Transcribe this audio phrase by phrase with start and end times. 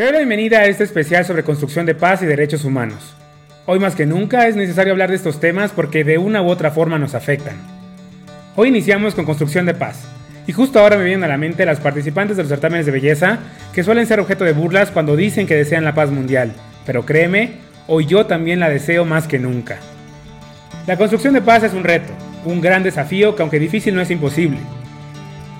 [0.00, 3.14] Te doy la bienvenida a este especial sobre construcción de paz y derechos humanos.
[3.66, 6.70] Hoy más que nunca es necesario hablar de estos temas porque de una u otra
[6.70, 7.58] forma nos afectan.
[8.56, 10.08] Hoy iniciamos con construcción de paz.
[10.46, 13.40] Y justo ahora me vienen a la mente las participantes de los certámenes de belleza
[13.74, 16.54] que suelen ser objeto de burlas cuando dicen que desean la paz mundial.
[16.86, 17.56] Pero créeme,
[17.86, 19.80] hoy yo también la deseo más que nunca.
[20.86, 22.14] La construcción de paz es un reto,
[22.46, 24.60] un gran desafío que aunque difícil no es imposible.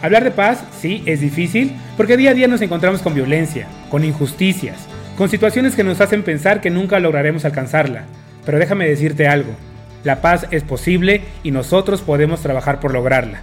[0.03, 4.03] Hablar de paz, sí, es difícil, porque día a día nos encontramos con violencia, con
[4.03, 4.89] injusticias,
[5.19, 8.05] con situaciones que nos hacen pensar que nunca lograremos alcanzarla.
[8.47, 9.55] Pero déjame decirte algo,
[10.03, 13.43] la paz es posible y nosotros podemos trabajar por lograrla.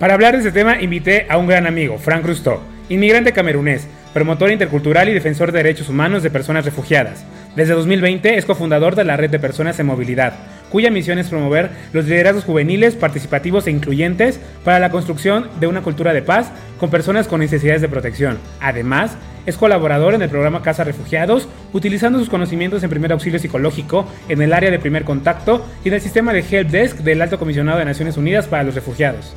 [0.00, 4.50] Para hablar de este tema invité a un gran amigo, Frank Rusto, inmigrante camerunés, promotor
[4.50, 7.24] intercultural y defensor de derechos humanos de personas refugiadas.
[7.54, 10.34] Desde 2020 es cofundador de la Red de Personas en Movilidad,
[10.76, 15.80] cuya misión es promover los liderazgos juveniles, participativos e incluyentes para la construcción de una
[15.80, 18.36] cultura de paz con personas con necesidades de protección.
[18.60, 19.16] Además,
[19.46, 24.42] es colaborador en el programa Casa Refugiados, utilizando sus conocimientos en primer auxilio psicológico en
[24.42, 27.78] el área de primer contacto y en el sistema de Help Desk del Alto Comisionado
[27.78, 29.34] de Naciones Unidas para los Refugiados.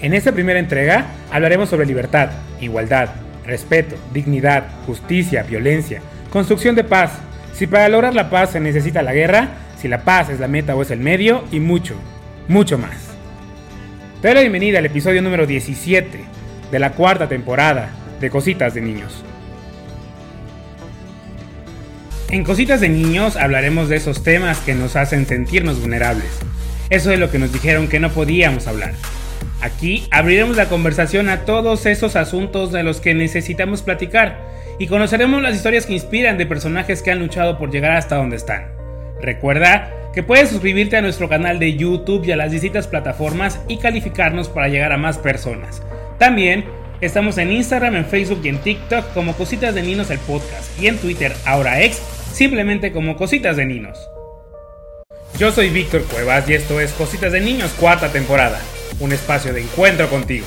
[0.00, 3.10] En esta primera entrega hablaremos sobre libertad, igualdad,
[3.44, 7.18] respeto, dignidad, justicia, violencia, construcción de paz.
[7.52, 10.74] Si para lograr la paz se necesita la guerra, si la paz es la meta
[10.74, 11.94] o es el medio y mucho,
[12.48, 12.96] mucho más.
[14.20, 16.20] Te doy la bienvenida al episodio número 17
[16.70, 17.90] de la cuarta temporada
[18.20, 19.22] de Cositas de Niños.
[22.30, 26.40] En Cositas de Niños hablaremos de esos temas que nos hacen sentirnos vulnerables.
[26.90, 28.94] Eso es lo que nos dijeron que no podíamos hablar.
[29.60, 34.40] Aquí abriremos la conversación a todos esos asuntos de los que necesitamos platicar
[34.78, 38.36] y conoceremos las historias que inspiran de personajes que han luchado por llegar hasta donde
[38.36, 38.77] están.
[39.20, 43.78] Recuerda que puedes suscribirte a nuestro canal de YouTube y a las distintas plataformas y
[43.78, 45.82] calificarnos para llegar a más personas.
[46.18, 46.64] También
[47.00, 50.86] estamos en Instagram, en Facebook y en TikTok como Cositas de Ninos el podcast y
[50.86, 51.96] en Twitter, ahora ex,
[52.32, 53.98] simplemente como Cositas de Ninos.
[55.38, 58.60] Yo soy Víctor Cuevas y esto es Cositas de Niños cuarta temporada,
[59.00, 60.46] un espacio de encuentro contigo.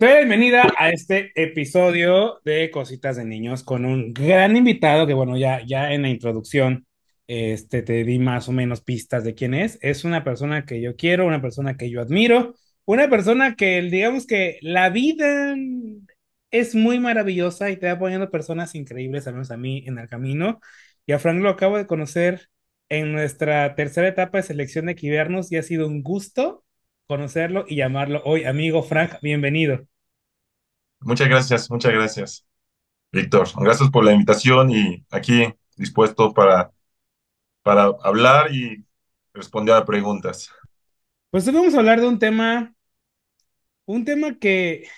[0.00, 5.60] Bienvenida a este episodio de Cositas de Niños con un gran invitado que bueno, ya,
[5.66, 6.86] ya en la introducción
[7.28, 9.78] este, te di más o menos pistas de quién es.
[9.82, 14.26] Es una persona que yo quiero, una persona que yo admiro, una persona que, digamos
[14.26, 15.54] que la vida
[16.50, 20.08] es muy maravillosa y te va poniendo personas increíbles, al menos a mí, en el
[20.08, 20.60] camino.
[21.06, 22.48] Y a Frank lo acabo de conocer
[22.88, 26.64] en nuestra tercera etapa de selección de Quivernos y ha sido un gusto
[27.06, 28.44] conocerlo y llamarlo hoy.
[28.44, 29.86] Amigo Frank, bienvenido.
[31.00, 32.46] Muchas gracias, muchas gracias,
[33.12, 33.48] Víctor.
[33.60, 35.46] Gracias por la invitación y aquí
[35.76, 36.72] dispuesto para
[37.68, 38.82] para hablar y
[39.34, 40.50] responder a preguntas.
[41.28, 42.74] Pues hoy vamos a hablar de un tema,
[43.84, 44.88] un tema que,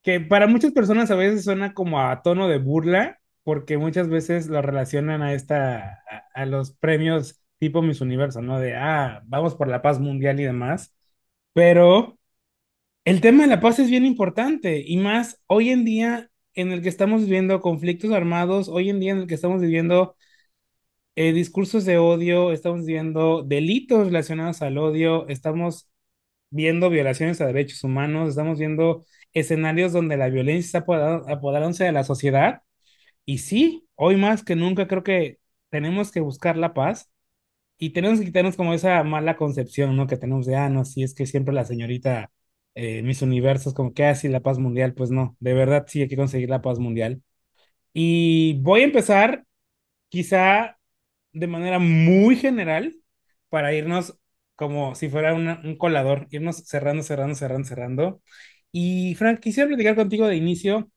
[0.00, 4.46] que para muchas personas a veces suena como a tono de burla, porque muchas veces
[4.46, 8.58] lo relacionan a esta, a, los premios tipo Miss Universo, ¿no?
[8.58, 10.96] De, ah, vamos por la paz mundial y demás.
[11.52, 12.18] Pero
[13.04, 16.80] el tema de la paz es bien importante y más hoy en día en el
[16.80, 20.16] que estamos viviendo conflictos armados, hoy en día en el que estamos viviendo
[21.16, 25.90] eh, discursos de odio, estamos viendo delitos relacionados al odio, estamos
[26.50, 32.04] viendo violaciones a derechos humanos, estamos viendo escenarios donde la violencia está apoderándose de la
[32.04, 32.62] sociedad.
[33.24, 35.38] Y sí, hoy más que nunca creo que
[35.70, 37.10] tenemos que buscar la paz
[37.78, 40.06] y tenemos que quitarnos como esa mala concepción, ¿no?
[40.06, 42.32] Que tenemos de, ah, no, sí, es que siempre la señorita
[42.74, 46.02] eh, Mis Universos, como que así ah, la paz mundial, pues no, de verdad sí
[46.02, 47.22] hay que conseguir la paz mundial.
[47.92, 49.44] Y voy a empezar
[50.08, 50.78] quizá
[51.38, 52.96] de manera muy general
[53.48, 54.18] para irnos
[54.56, 58.22] como si fuera un colador, irnos cerrando, cerrando, cerrando, cerrando.
[58.72, 60.90] Y Frank, quisiera platicar contigo de inicio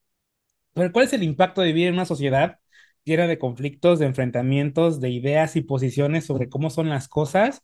[0.74, 2.60] pero cuál es el impacto de vivir en una sociedad
[3.04, 7.64] llena de conflictos, de enfrentamientos, de ideas y posiciones sobre cómo son las cosas,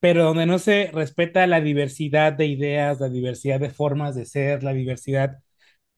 [0.00, 4.62] pero donde no se respeta la diversidad de ideas, la diversidad de formas de ser,
[4.62, 5.38] la diversidad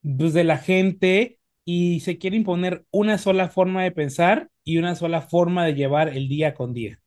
[0.02, 4.94] pues, de la gente y se quiere imponer una sola forma de pensar y una
[4.94, 7.00] sola forma de llevar el día con día.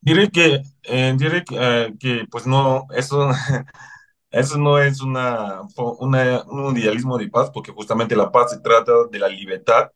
[0.00, 3.30] Diré que, eh, diré que, eh, que, pues no, eso,
[4.30, 5.62] eso no es una,
[6.00, 9.90] una, un idealismo de paz, porque justamente la paz se trata de la libertad,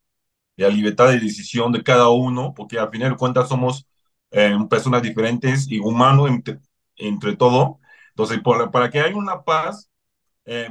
[0.56, 3.87] de la libertad de decisión de cada uno, porque al final de cuentas somos
[4.32, 6.60] eh, personas diferentes y humanos entre,
[6.96, 7.81] entre todo.
[8.10, 8.40] Entonces,
[8.72, 9.90] para que haya una paz,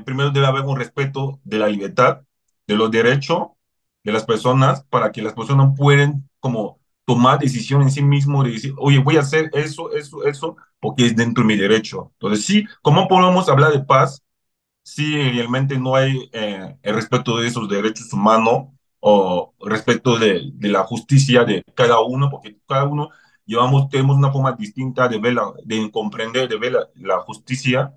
[0.06, 2.22] primero debe haber un respeto de la libertad,
[2.68, 3.48] de los derechos
[4.04, 8.52] de las personas para que las personas puedan como tomar decisión en sí mismo de
[8.52, 12.12] decir, oye, voy a hacer eso, eso, eso, porque es dentro de mi derecho.
[12.14, 14.24] Entonces, sí, ¿cómo podemos hablar de paz
[14.84, 18.70] si realmente no hay eh, el respeto de esos derechos humanos
[19.00, 23.10] o respeto de, la justicia de cada uno, porque cada uno
[23.46, 25.36] llevamos, tenemos una forma distinta de ver,
[25.66, 27.94] de comprender, de ver la, la, justicia,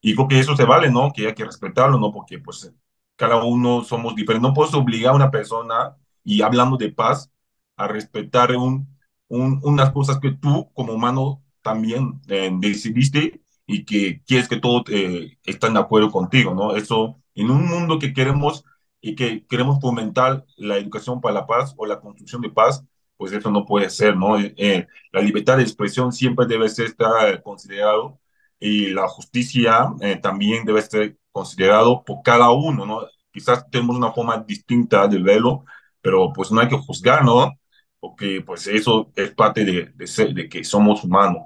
[0.00, 1.12] y creo que eso se vale, ¿no?
[1.12, 2.12] Que hay que respetarlo, ¿no?
[2.12, 2.72] Porque pues
[3.16, 4.48] cada uno somos diferentes.
[4.48, 7.30] No puedes obligar a una persona, y hablando de paz,
[7.76, 8.88] a respetar un,
[9.28, 14.84] un, unas cosas que tú como humano también eh, decidiste y que quieres que todos
[14.90, 16.76] eh, estén de acuerdo contigo, ¿no?
[16.76, 18.64] Eso, en un mundo que queremos
[19.00, 22.84] y que queremos fomentar la educación para la paz o la construcción de paz,
[23.16, 24.38] pues eso no puede ser, ¿no?
[24.38, 28.20] Eh, la libertad de expresión siempre debe ser estar considerado
[28.58, 33.00] y la justicia eh, también debe ser considerado por cada uno, ¿no?
[33.30, 35.66] Quizás tenemos una forma distinta de verlo,
[36.00, 37.52] pero pues no hay que juzgar, ¿no?
[38.00, 41.42] Porque pues eso es parte de, de, ser, de que somos humanos.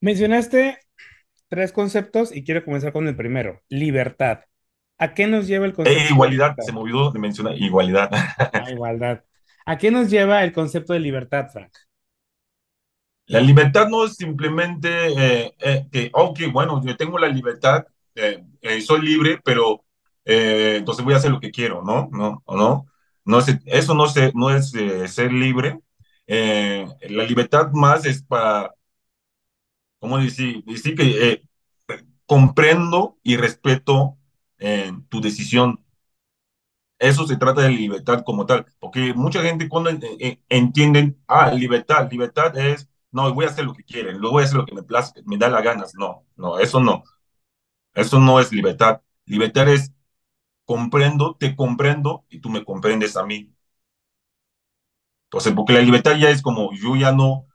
[0.00, 0.80] Mencionaste
[1.46, 4.40] tres conceptos y quiero comenzar con el primero, libertad.
[4.98, 6.00] ¿A qué nos lleva el concepto?
[6.00, 8.10] E igualdad, de se me olvidó de mencionar igualdad.
[8.12, 9.22] Ah, igualdad.
[9.64, 11.72] ¿A qué nos lleva el concepto de libertad, Frank?
[13.26, 18.44] La libertad no es simplemente eh, eh, que, ok, bueno, yo tengo la libertad, eh,
[18.60, 19.84] eh soy libre, pero
[20.24, 22.08] eh, entonces voy a hacer lo que quiero, ¿no?
[22.12, 22.42] ¿No?
[22.46, 22.86] ¿O no?
[23.24, 24.72] no es, eso no, se, no es
[25.12, 25.80] ser libre.
[26.26, 28.74] la libertad más es para,
[29.98, 30.64] ¿cómo decir?
[30.64, 31.42] Decir que
[32.26, 34.16] comprendo y respeto
[35.08, 35.82] tu decisión
[37.02, 39.90] eso se trata de libertad como tal, porque mucha gente cuando
[40.48, 44.46] entienden, ah, libertad, libertad es, no, voy a hacer lo que quieren, luego voy a
[44.46, 45.94] hacer lo que me, place, me da la ganas.
[45.96, 47.02] No, no, eso no.
[47.94, 49.00] Eso no es libertad.
[49.26, 49.92] Libertad es
[50.66, 53.52] comprendo, te comprendo y tú me comprendes a mí.
[55.26, 57.46] Entonces, porque la libertad ya es como yo ya no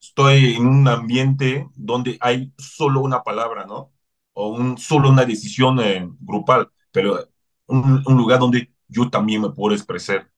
[0.00, 3.92] estoy en un ambiente donde hay solo una palabra, ¿no?
[4.34, 7.28] O un, solo una decisión eh, grupal, pero
[7.66, 10.30] un, un lugar donde yo también me puedo expresar.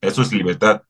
[0.00, 0.82] Eso es libertad.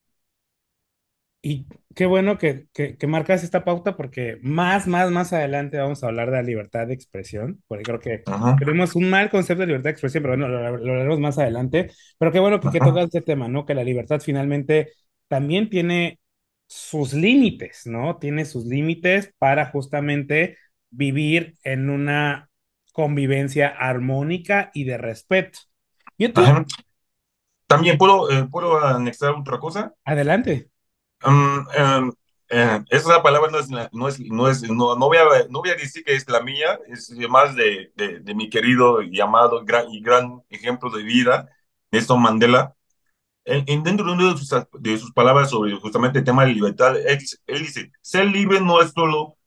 [1.41, 1.65] Y
[1.97, 6.07] qué bueno que, que, que, marcas esta pauta porque más, más, más adelante vamos a
[6.07, 9.67] hablar de la libertad de expresión, porque creo que Ajá, tenemos un mal concepto de
[9.67, 11.91] libertad de expresión, pero bueno, lo, lo hablaremos más adelante.
[12.19, 13.65] Pero qué bueno que, que tocas este tema, ¿no?
[13.65, 14.91] Que la libertad finalmente
[15.27, 16.19] también tiene
[16.67, 18.17] sus límites, ¿no?
[18.17, 20.55] Tiene sus límites para justamente
[20.91, 22.51] vivir en una
[22.93, 25.57] convivencia armónica y de respeto.
[26.19, 26.41] Yo te...
[27.65, 29.93] También puedo, eh, puedo anexar otra cosa.
[30.05, 30.69] Adelante.
[31.23, 32.13] Um, um,
[32.49, 35.71] eh, esa palabra no es, no es, no es, no, no voy a, no voy
[35.71, 39.63] a decir que es la mía, es más de, de, de mi querido y amado
[39.65, 41.49] gran, y gran ejemplo de vida,
[41.91, 42.73] Nelson Mandela.
[43.45, 44.49] En, en dentro de sus,
[44.79, 48.81] de sus palabras sobre justamente el tema de libertad, él él dice, ser libre no
[48.81, 49.37] es solo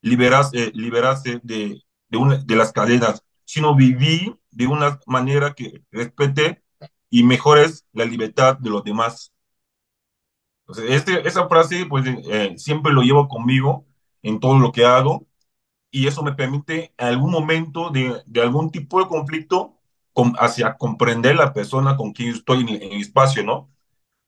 [0.00, 6.62] liberarse, liberarse de, de, una, de las cadenas, sino vivir de una manera que respete
[7.10, 9.32] y mejores la libertad de los demás.
[10.88, 13.86] Este, esa frase, pues, eh, siempre lo llevo conmigo
[14.22, 15.26] en todo lo que hago
[15.90, 19.74] y eso me permite en algún momento de, de algún tipo de conflicto
[20.12, 23.70] con, hacia comprender la persona con quien estoy en, en el espacio, ¿no?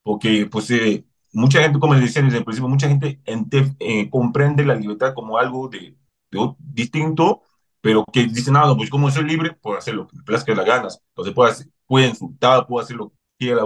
[0.03, 4.11] porque pues eh, mucha gente, como les decía desde el principio, mucha gente ente- eh,
[4.11, 5.97] comprende la libertad como algo de,
[6.31, 7.43] de distinto,
[7.81, 10.55] pero que dicen, nada, no, pues como soy libre, puedo hacer lo que me plazca
[10.55, 13.63] las ganas, entonces puedo, hacer- puedo insultar, puedo hacer lo que quiera,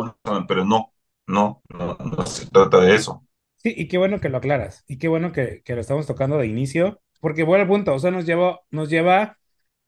[0.49, 0.92] pero no,
[1.27, 3.27] no, no, no se trata de eso.
[3.57, 6.37] Sí, y qué bueno que lo aclaras, y qué bueno que, que lo estamos tocando
[6.39, 9.39] de inicio, porque bueno, al punto, o sea, nos lleva, nos lleva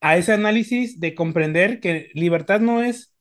[0.00, 3.14] a ese análisis de comprender que libertad no es,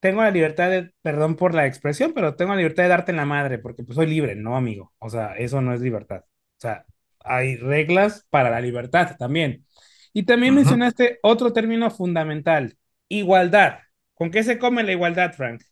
[0.00, 3.18] tengo la libertad de, perdón por la expresión, pero tengo la libertad de darte en
[3.18, 6.60] la madre, porque pues soy libre, no, amigo, o sea, eso no es libertad, o
[6.60, 6.86] sea,
[7.20, 9.66] hay reglas para la libertad también.
[10.12, 12.76] Y también mencionaste otro término fundamental,
[13.08, 13.80] igualdad.
[14.14, 15.62] ¿Con qué se come la igualdad, Frank?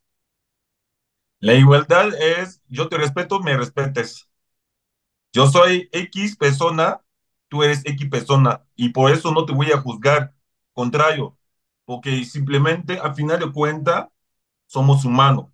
[1.40, 4.28] La igualdad es, yo te respeto, me respetes.
[5.32, 7.00] Yo soy X persona,
[7.48, 10.34] tú eres X persona, y por eso no te voy a juzgar.
[10.72, 11.38] Contrario,
[11.84, 14.08] porque simplemente, al final de cuentas,
[14.66, 15.46] somos humanos.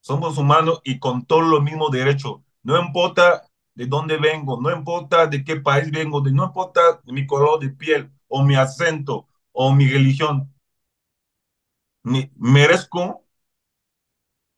[0.00, 2.40] Somos humanos y con todos los mismos derechos.
[2.62, 7.60] No importa de dónde vengo, no importa de qué país vengo, no importa mi color
[7.60, 10.52] de piel o mi acento o mi religión.
[12.04, 13.21] Me- merezco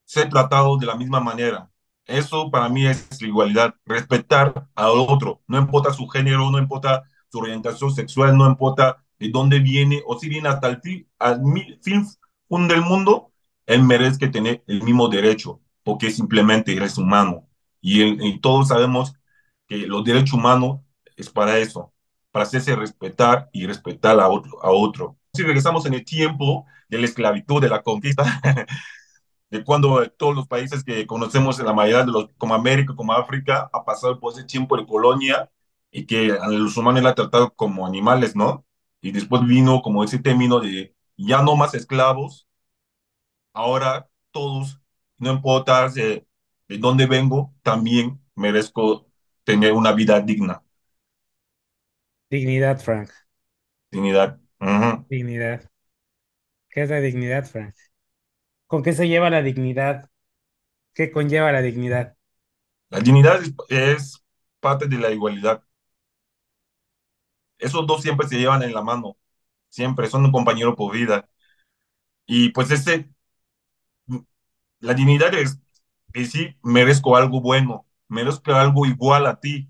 [0.05, 1.71] ser tratado de la misma manera.
[2.07, 7.05] Eso para mí es la igualdad, respetar al otro, no importa su género, no importa
[7.31, 11.41] su orientación sexual, no importa de dónde viene o si viene hasta el fin, al
[11.83, 12.07] fin
[12.69, 13.33] del mundo,
[13.67, 17.49] él merece tener el mismo derecho, porque simplemente eres humano.
[17.81, 19.15] Y, el- y todos sabemos
[19.67, 20.81] que los derechos humanos
[21.17, 21.91] es para eso.
[22.31, 24.61] para hacerse respetar y respetar a otro.
[24.65, 25.17] A otro.
[25.33, 28.25] Si regresamos en el tiempo de la esclavitud, de la conquista,
[29.51, 33.13] de cuando todos los países que conocemos, en la mayoría de los, como América, como
[33.13, 35.51] África, ha pasado por ese tiempo de colonia
[35.91, 38.65] y que a los humanos la han tratado como animales, ¿no?
[39.01, 42.49] Y después vino como ese término de ya no más esclavos,
[43.53, 44.81] ahora todos,
[45.19, 46.27] no importa de,
[46.69, 49.07] de dónde vengo, también merezco
[49.45, 50.63] tener una vida digna.
[52.31, 53.11] Dignidad, Frank.
[53.91, 54.39] Dignidad.
[54.61, 55.09] Ujú.
[55.09, 55.71] Dignidad.
[56.69, 57.75] ¿Qué es la dignidad, Frank?
[58.75, 60.11] ¿Con qué se lleva la dignidad?
[60.95, 62.17] ¿Qué conlleva la dignidad?
[62.91, 64.25] La dignidad es, es
[64.59, 65.63] parte de la igualdad.
[67.57, 69.17] Esos dos siempre se llevan en la mano,
[69.69, 71.29] siempre son un compañero por vida.
[72.27, 73.09] Y pues ese,
[74.81, 75.61] la dignidad es
[76.09, 79.69] decir, merezco algo bueno, merezco algo igual a ti,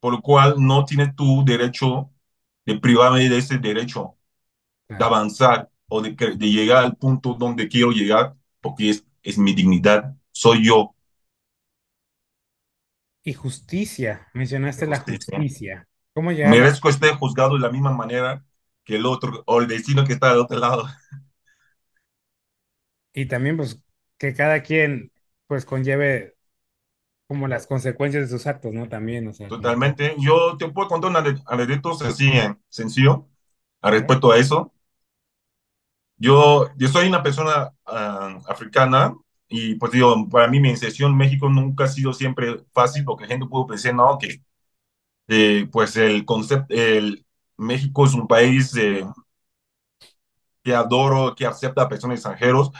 [0.00, 2.10] por lo cual no tienes tu derecho
[2.64, 4.16] de privarme de ese derecho
[4.88, 9.54] de avanzar o de, de llegar al punto donde quiero llegar, porque es, es mi
[9.54, 10.94] dignidad, soy yo,
[13.22, 14.28] Y justicia.
[14.34, 15.48] Mencionaste la justicia.
[15.48, 15.88] justicia.
[16.14, 16.62] ¿Cómo llegar.
[16.62, 18.44] Merezco estar juzgado de la misma manera
[18.84, 20.86] que el otro o el vecino que está del otro lado.
[23.12, 23.80] Y también, pues,
[24.18, 25.12] que cada quien,
[25.46, 26.34] pues, conlleve
[27.28, 28.88] como las consecuencias de sus actos, ¿no?
[28.90, 29.48] También, o sea.
[29.48, 30.16] Totalmente.
[30.18, 33.28] Yo te puedo contar un anécdota así, eh, sencillo,
[33.82, 34.73] al respecto a eso.
[36.16, 39.14] Yo, yo soy una persona ah, africana
[39.48, 43.24] y pues digo, para mí mi inserción en México nunca ha sido siempre fácil porque
[43.24, 44.40] la gente puede pensar, no, que
[45.28, 49.04] eh, pues el concepto, el México es un país eh,
[50.62, 52.70] que adoro, que acepta a personas extranjeros,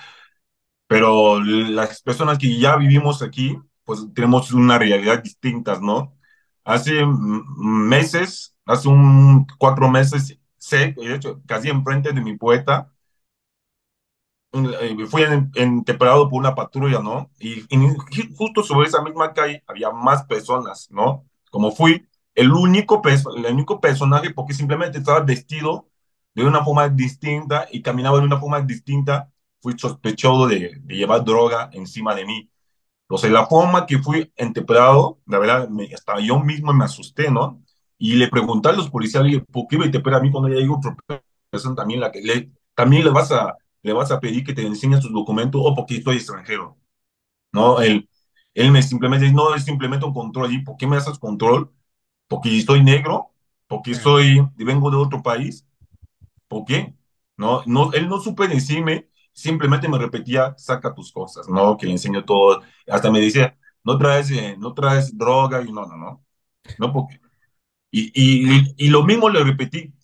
[0.89, 6.15] pero las personas que ya vivimos aquí, pues tenemos una realidad distinta, ¿no?
[6.65, 7.05] Hace
[7.59, 12.93] meses, hace un cuatro meses, sé, de hecho, casi enfrente de mi poeta,
[15.09, 17.31] fui en, en- temperado por una patrulla, ¿no?
[17.39, 21.25] Y, y justo sobre esa misma calle había más personas, ¿no?
[21.51, 23.03] Como fui el único,
[23.37, 25.89] el único personaje porque simplemente estaba vestido
[26.35, 29.31] de una forma distinta y caminaba de una forma distinta,
[29.61, 32.51] fui sospechado de, de llevar droga encima de mí.
[33.05, 37.63] Entonces, la forma que fui entemperado, la verdad, me, hasta yo mismo me asusté, ¿no?
[37.99, 40.97] Y le pregunté a los policías, ¿por qué me a mí cuando ya hay otra
[41.51, 44.67] persona también, la que le, también le vas a, le vas a pedir que te
[44.67, 46.79] enseñe sus documentos o porque estoy extranjero,
[47.53, 47.81] ¿no?
[47.83, 48.09] Él,
[48.55, 50.53] él me simplemente dice, no, es simplemente un control.
[50.55, 51.73] ¿Y por qué me haces control?
[52.29, 53.33] Porque soy negro,
[53.69, 55.67] porque soy, vengo de otro país,
[56.49, 56.95] ¿por qué?
[57.37, 61.77] No, no, él no supe decirme, simplemente me repetía, saca tus cosas, ¿no?
[61.77, 62.63] Que le enseño todo.
[62.89, 66.25] Hasta me decía, no traes, eh, no traes droga, y no, no, no,
[66.79, 67.21] no, porque,
[67.91, 69.95] y, y, y lo mismo le repetí,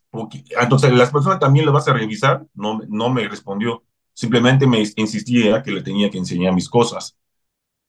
[0.61, 5.63] entonces las personas también le vas a revisar, no, no me respondió, simplemente me insistía
[5.63, 7.17] que le tenía que enseñar mis cosas.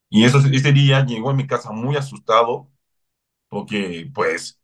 [0.10, 2.70] Y eso, ese día llegó a mi casa muy asustado,
[3.50, 4.60] porque pues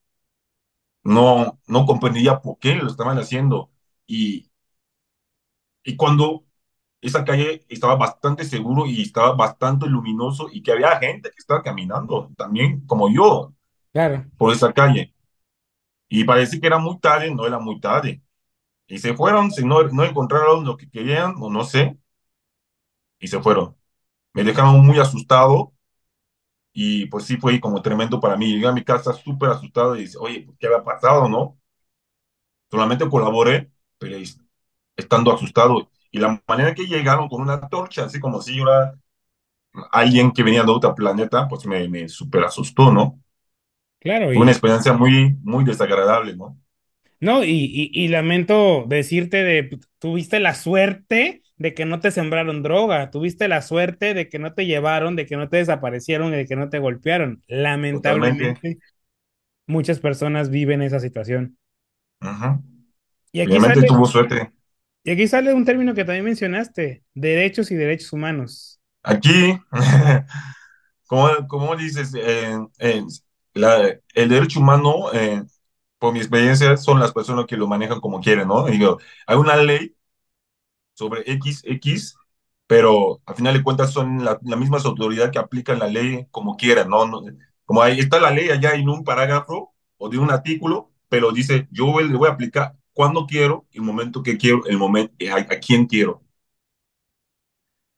[1.03, 3.71] no, no comprendía por qué lo estaban haciendo.
[4.07, 4.49] Y,
[5.83, 6.45] y cuando
[7.01, 11.63] esa calle estaba bastante seguro y estaba bastante luminoso y que había gente que estaba
[11.63, 13.53] caminando también como yo
[13.91, 15.13] claro, por esa calle.
[16.09, 18.21] Y parecía que era muy tarde, no era muy tarde.
[18.87, 21.97] Y se fueron, si no, no encontraron lo que querían o no sé,
[23.19, 23.75] y se fueron.
[24.33, 25.73] Me dejaron muy asustado
[26.73, 28.53] y pues sí fue como tremendo para mí.
[28.53, 31.59] Llegué a mi casa súper asustado y dice, oye, ¿qué había pasado, no?
[32.71, 34.39] Solamente colaboré, pero es-
[34.95, 35.89] estando asustado.
[36.11, 38.99] Y la manera que llegaron con una torcha, así como si yo era
[39.91, 43.21] alguien que venía de otro planeta, pues me, me súper asustó, ¿no?
[43.99, 46.57] Claro, Fue una experiencia muy, muy desagradable, ¿no?
[47.19, 52.61] No, y, y, y lamento decirte de, tuviste la suerte de que no te sembraron
[52.61, 56.37] droga, tuviste la suerte de que no te llevaron, de que no te desaparecieron y
[56.37, 57.41] de que no te golpearon.
[57.89, 58.57] Totalmente.
[58.61, 58.77] Lamentablemente,
[59.67, 61.57] muchas personas viven esa situación.
[62.21, 62.61] Ujú.
[63.31, 64.51] Y aquí Obviamente sale, tuvo suerte.
[65.03, 68.81] y aquí sale un término que también mencionaste, derechos y derechos humanos.
[69.03, 69.57] Aquí,
[71.07, 73.03] como, como dices, eh, eh,
[73.57, 75.43] la- el derecho humano, eh,
[75.99, 78.65] por mi experiencia, son las personas que lo manejan como quieren, ¿no?
[78.67, 79.95] Digo, hay una ley
[80.93, 82.15] sobre X, X,
[82.67, 86.57] pero al final de cuentas son la, la misma autoridad que aplican la ley como
[86.57, 87.05] quieran, ¿no?
[87.07, 87.21] No-
[87.65, 91.67] como ahí está la ley allá en un parágrafo o de un artículo, pero dice,
[91.71, 95.59] yo le voy a aplicar cuando quiero, el momento que quiero, el momento, a, a
[95.59, 96.23] quién quiero.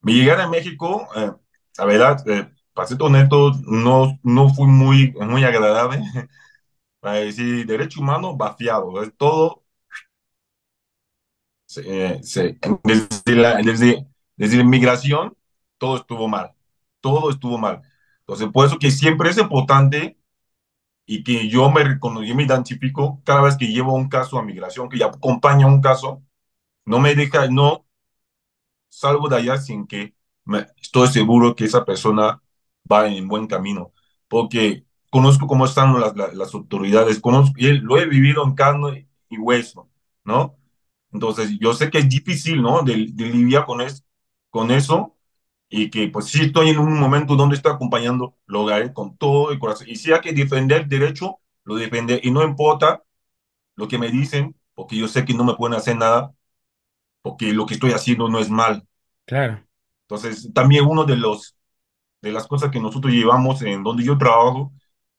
[0.02, 1.32] Mi llegada a México, eh,
[1.78, 6.02] la verdad, eh, para ser honesto, no, no fui muy, muy agradable.
[7.02, 9.64] para decir derecho humano vaciado, es todo,
[11.66, 15.36] se- se- desde la, desde, desde la inmigración,
[15.78, 16.54] todo estuvo mal,
[17.02, 17.82] todo estuvo mal.
[18.22, 20.18] Entonces, por eso que siempre es importante
[21.08, 24.90] y que yo me reconozco, me identifico cada vez que llevo un caso a migración,
[24.90, 26.24] que ya acompaña un caso,
[26.86, 27.86] no me deja, no
[28.90, 32.42] salgo de allá sin que me, estoy seguro que esa persona
[32.92, 33.94] va en buen camino,
[34.28, 39.08] porque conozco cómo están las, las, las autoridades, conozco, y lo he vivido en carne
[39.30, 39.90] y hueso,
[40.24, 40.58] ¿no?
[41.12, 42.82] Entonces, yo sé que es difícil, ¿no?
[42.84, 44.06] De, de lidiar con, es,
[44.50, 45.16] con eso
[45.70, 49.52] y que pues sí estoy en un momento donde estoy acompañando, lo haré con todo
[49.52, 49.88] el corazón.
[49.90, 52.22] Y si hay que defender el derecho, lo defenderé.
[52.24, 53.04] Y no importa
[53.76, 56.34] lo que me dicen, porque yo sé que no me pueden hacer nada,
[57.22, 58.88] porque lo que estoy haciendo no es mal.
[59.26, 59.64] Claro.
[60.04, 61.56] Entonces, también uno de los
[62.22, 64.72] de las cosas que nosotros llevamos en donde yo trabajo,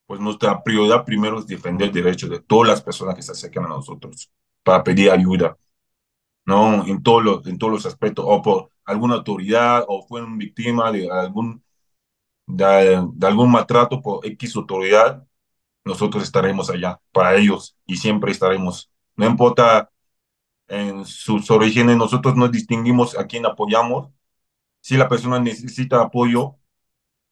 [0.06, 3.64] pues nuestra prioridad primero es defender el derecho de todas las personas que se acercan
[3.66, 4.30] a nosotros
[4.62, 5.56] para pedir ayuda,
[6.46, 6.86] ¿no?
[6.86, 11.10] En todos los, en todos los aspectos, o por alguna autoridad, o fueron víctimas de
[11.10, 11.62] algún,
[12.46, 15.24] de, de algún maltrato por X autoridad,
[15.84, 18.90] nosotros estaremos allá para ellos y siempre estaremos.
[19.16, 19.90] No importa
[20.68, 24.10] en sus orígenes, nosotros nos distinguimos a quién apoyamos.
[24.80, 26.56] Si la persona necesita apoyo,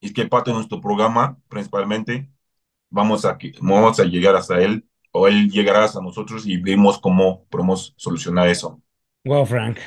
[0.00, 2.30] y que parte de nuestro programa, principalmente,
[2.90, 7.46] vamos a, vamos a llegar hasta él o él llegará hasta nosotros y vemos cómo
[7.46, 8.82] podemos solucionar eso.
[9.24, 9.78] Wow, Frank.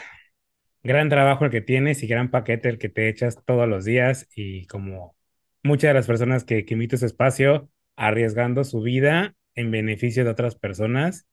[0.84, 4.28] Gran trabajo el que tienes y gran paquete el que te echas todos los días
[4.36, 5.16] y como
[5.64, 10.24] muchas de las personas que, que invito a ese espacio, arriesgando su vida en beneficio
[10.24, 11.28] de otras personas.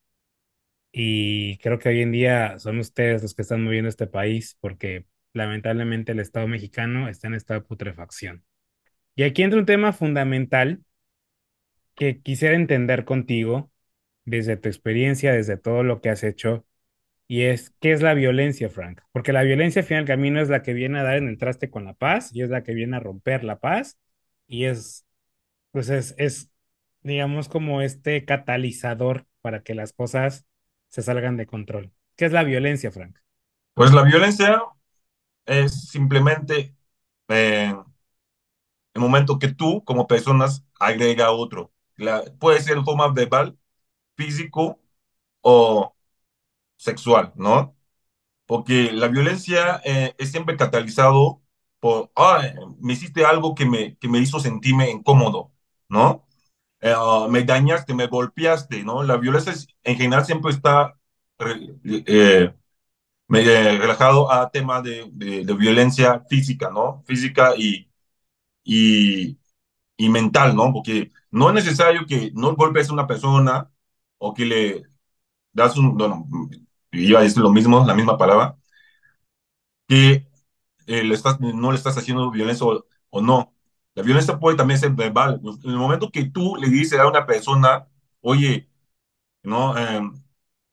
[0.92, 5.06] Y creo que hoy en día son ustedes los que están moviendo este país porque
[5.32, 8.44] lamentablemente el Estado mexicano está en estado de putrefacción.
[9.18, 10.84] Y aquí entra un tema fundamental
[11.96, 13.68] que quisiera entender contigo
[14.24, 16.64] desde tu experiencia, desde todo lo que has hecho,
[17.26, 19.00] y es, ¿qué es la violencia, Frank?
[19.10, 21.68] Porque la violencia al final camino es la que viene a dar en el traste
[21.68, 23.98] con la paz y es la que viene a romper la paz
[24.46, 25.04] y es,
[25.72, 26.52] pues es, es,
[27.00, 30.46] digamos, como este catalizador para que las cosas
[30.90, 31.90] se salgan de control.
[32.14, 33.18] ¿Qué es la violencia, Frank?
[33.74, 34.62] Pues la violencia
[35.44, 36.76] es simplemente
[37.26, 37.74] eh,
[38.98, 41.72] el momento que tú, como personas, agrega otro.
[41.96, 43.58] La, puede ser en forma verbal,
[44.16, 44.80] físico
[45.42, 45.94] o
[46.76, 47.76] sexual, ¿no?
[48.46, 51.42] Porque la violencia eh, es siempre catalizado
[51.80, 52.42] por, ah,
[52.80, 55.52] me hiciste algo que me, que me hizo sentirme incómodo,
[55.88, 56.26] ¿no?
[56.80, 59.02] eh, ah, me dañaste, me golpeaste, ¿no?
[59.04, 60.94] La violencia es- en general siempre está
[61.40, 62.54] eh,
[63.30, 67.02] eh, relajado a temas de, de- de violencia física, ¿no?
[67.06, 67.87] Física y,
[68.68, 69.38] y,
[69.96, 70.72] y mental, ¿no?
[70.72, 73.70] Porque no es necesario que no golpes a una persona
[74.18, 74.84] o que le
[75.52, 76.26] das un, bueno,
[76.92, 78.58] iba a decir lo mismo, la misma palabra,
[79.86, 80.26] que
[80.86, 83.54] eh, le estás, no le estás haciendo violencia o, o no.
[83.94, 85.40] La violencia puede también ser verbal.
[85.64, 87.88] En el momento que tú le dices a una persona,
[88.20, 88.68] oye,
[89.44, 89.76] ¿no?
[89.78, 90.12] Em,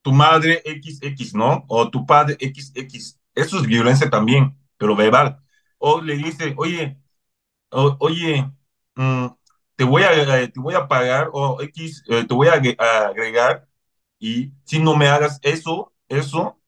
[0.01, 1.65] tu madre XX, ¿no?
[1.69, 3.19] O tu padre XX.
[3.36, 5.41] Eso es violencia también, pero verbal.
[5.79, 6.99] O le dice, oye,
[7.75, 8.49] o- oye,
[8.95, 9.27] mm,
[9.75, 12.75] te voy a, eh, te voy a pagar, o X, eh, te voy a agre-
[12.79, 13.67] a agregar,
[14.19, 16.59] y si no me hagas eso, eso,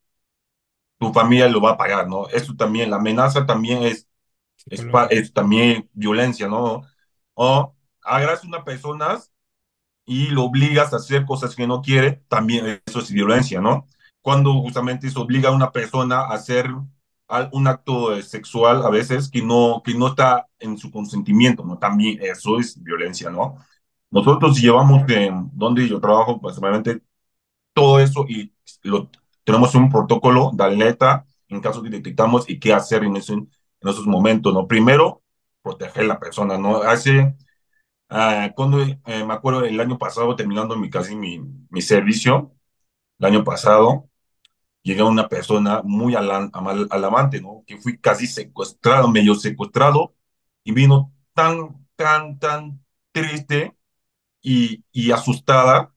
[1.00, 2.28] tu familia lo va a pagar, ¿no?
[2.30, 4.08] Eso también, la amenaza también es,
[4.70, 6.84] es, es también violencia, ¿no?
[7.36, 9.20] O agarras a una persona
[10.06, 13.88] y lo obligas a hacer cosas que no quiere, también eso es violencia, ¿no?
[14.22, 16.68] Cuando justamente se obliga a una persona a hacer
[17.52, 21.78] un acto eh, sexual a veces que no, que no está en su consentimiento, ¿no?
[21.78, 23.58] También eso es violencia, ¿no?
[24.12, 27.02] Nosotros llevamos, eh, donde yo trabajo, básicamente
[27.74, 29.10] todo eso y lo,
[29.44, 33.50] tenemos un protocolo de alerta en caso que detectamos y qué hacer en, ese, en
[33.82, 34.68] esos momentos, ¿no?
[34.68, 35.24] Primero,
[35.62, 36.82] proteger a la persona, ¿no?
[36.82, 37.36] Hace
[38.10, 42.54] Ah, cuando eh, me acuerdo el año pasado, terminando mi, casi mi, mi servicio,
[43.20, 44.10] el año pasado,
[44.96, 47.64] llegó una persona muy alan- amal- alarmante, ¿no?
[47.68, 50.16] Que fui casi secuestrado, medio secuestrado,
[50.64, 53.76] y vino tan, tan, tan triste
[54.42, 55.94] y, y asustada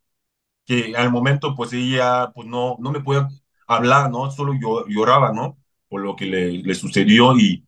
[0.66, 3.28] que al momento, pues ella, pues no, no me podía
[3.66, 4.30] hablar, ¿no?
[4.30, 5.58] Solo yo, lloraba, ¿no?
[5.88, 7.66] Por lo que le, le sucedió y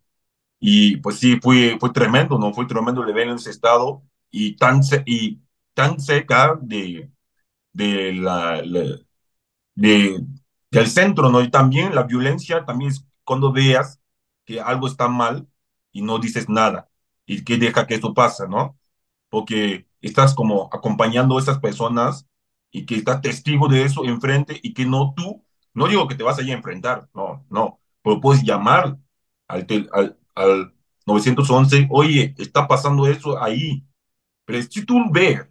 [0.60, 2.52] y pues sí, fue, fue tremendo, ¿no?
[2.54, 5.40] Fue tremendo el ver en ese estado y tan, y
[5.74, 7.10] tan cerca de,
[7.72, 8.98] de la, la-
[9.74, 10.20] de,
[10.72, 11.42] del centro, ¿no?
[11.42, 14.00] Y también la violencia, también es cuando veas
[14.46, 15.48] que algo está mal
[15.92, 16.90] y no dices nada
[17.26, 18.78] y que deja que eso pasa, ¿no?
[19.28, 22.26] Porque estás como acompañando a esas personas
[22.70, 26.22] y que estás testigo de eso enfrente y que no tú, no digo que te
[26.24, 28.98] vas a ir a enfrentar, no, no, pero puedes llamar
[29.48, 30.74] al, al, al
[31.06, 33.84] 911, oye, está pasando eso ahí,
[34.46, 35.46] pero si tú ves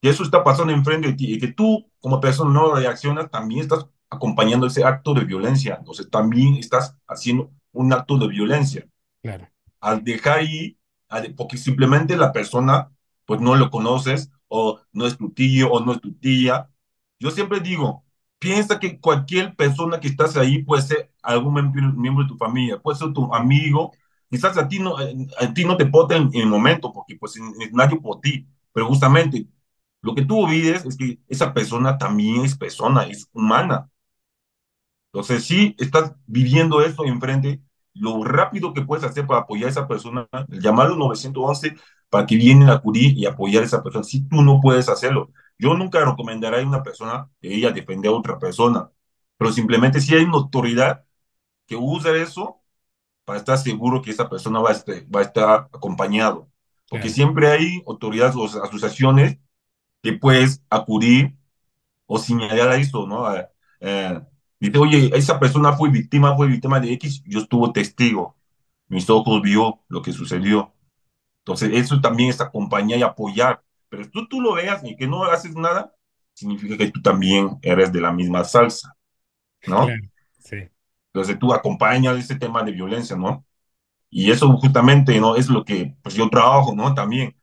[0.00, 3.62] que eso está pasando enfrente de ti y que tú como persona no reaccionas, también
[3.62, 8.86] estás acompañando ese acto de violencia, entonces también estás haciendo un acto de violencia.
[9.22, 9.48] Claro,
[9.80, 10.76] al dejar ahí,
[11.36, 12.90] porque simplemente la persona,
[13.24, 16.68] pues no lo conoces, o no es tu tío, o no es tu tía.
[17.18, 18.04] Yo siempre digo,
[18.38, 21.54] piensa que cualquier persona que estás ahí puede ser algún
[21.96, 23.92] miembro, de tu familia, puede ser tu amigo,
[24.30, 27.72] quizás a ti no, a ti no te importa en, el momento, porque pues es
[27.72, 29.46] nadie por ti, pero justamente
[30.02, 33.90] lo que tú olvides es que esa persona también es persona, es humana.
[35.16, 37.62] Entonces, si estás viviendo eso enfrente,
[37.94, 41.74] lo rápido que puedes hacer para apoyar a esa persona, llamar al 911
[42.10, 44.04] para que vienen a acudir y apoyar a esa persona.
[44.04, 48.14] Si tú no puedes hacerlo, yo nunca recomendaré a una persona que ella defender a
[48.14, 48.90] otra persona,
[49.38, 51.06] pero simplemente si hay una autoridad
[51.66, 52.60] que usa eso
[53.24, 56.50] para estar seguro que esa persona va a estar, va a estar acompañado.
[56.90, 59.38] Porque siempre hay autoridades o asociaciones
[60.02, 61.36] que puedes acudir
[62.06, 63.26] o señalar a eso, ¿no?
[63.80, 64.20] Eh,
[64.60, 68.36] dice, oye, esa persona fue víctima, fue víctima de X, yo estuve testigo,
[68.88, 70.72] mis ojos vio lo que sucedió.
[71.40, 73.62] Entonces, eso también es acompañar y apoyar.
[73.88, 75.94] Pero tú, tú lo veas y que no haces nada,
[76.34, 78.96] significa que tú también eres de la misma salsa,
[79.66, 79.86] ¿no?
[79.86, 80.02] claro,
[80.38, 80.56] sí,
[81.12, 83.44] Entonces, tú acompañas ese tema de violencia, ¿no?
[84.10, 85.36] Y eso justamente, ¿no?
[85.36, 86.94] Es lo que, pues yo trabajo, ¿no?
[86.94, 87.36] También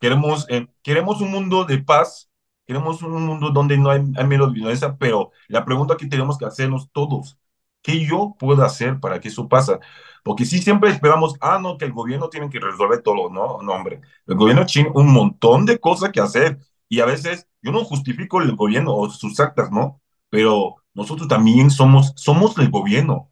[0.00, 2.30] Queremos, eh, queremos un mundo de paz,
[2.66, 6.90] queremos un mundo donde no hay, menos violencia, pero la pregunta que tenemos que hacernos
[6.92, 7.38] todos,
[7.82, 9.78] ¿qué yo puedo hacer para que eso pase?
[10.22, 13.72] Porque si siempre esperamos, ah, no, que el gobierno tiene que resolver todo, no, no,
[13.72, 17.84] hombre, el gobierno tiene un montón de cosas que hacer y a veces yo no
[17.84, 20.00] justifico el gobierno o sus actas, ¿no?
[20.30, 23.30] Pero nosotros también somos, somos el gobierno.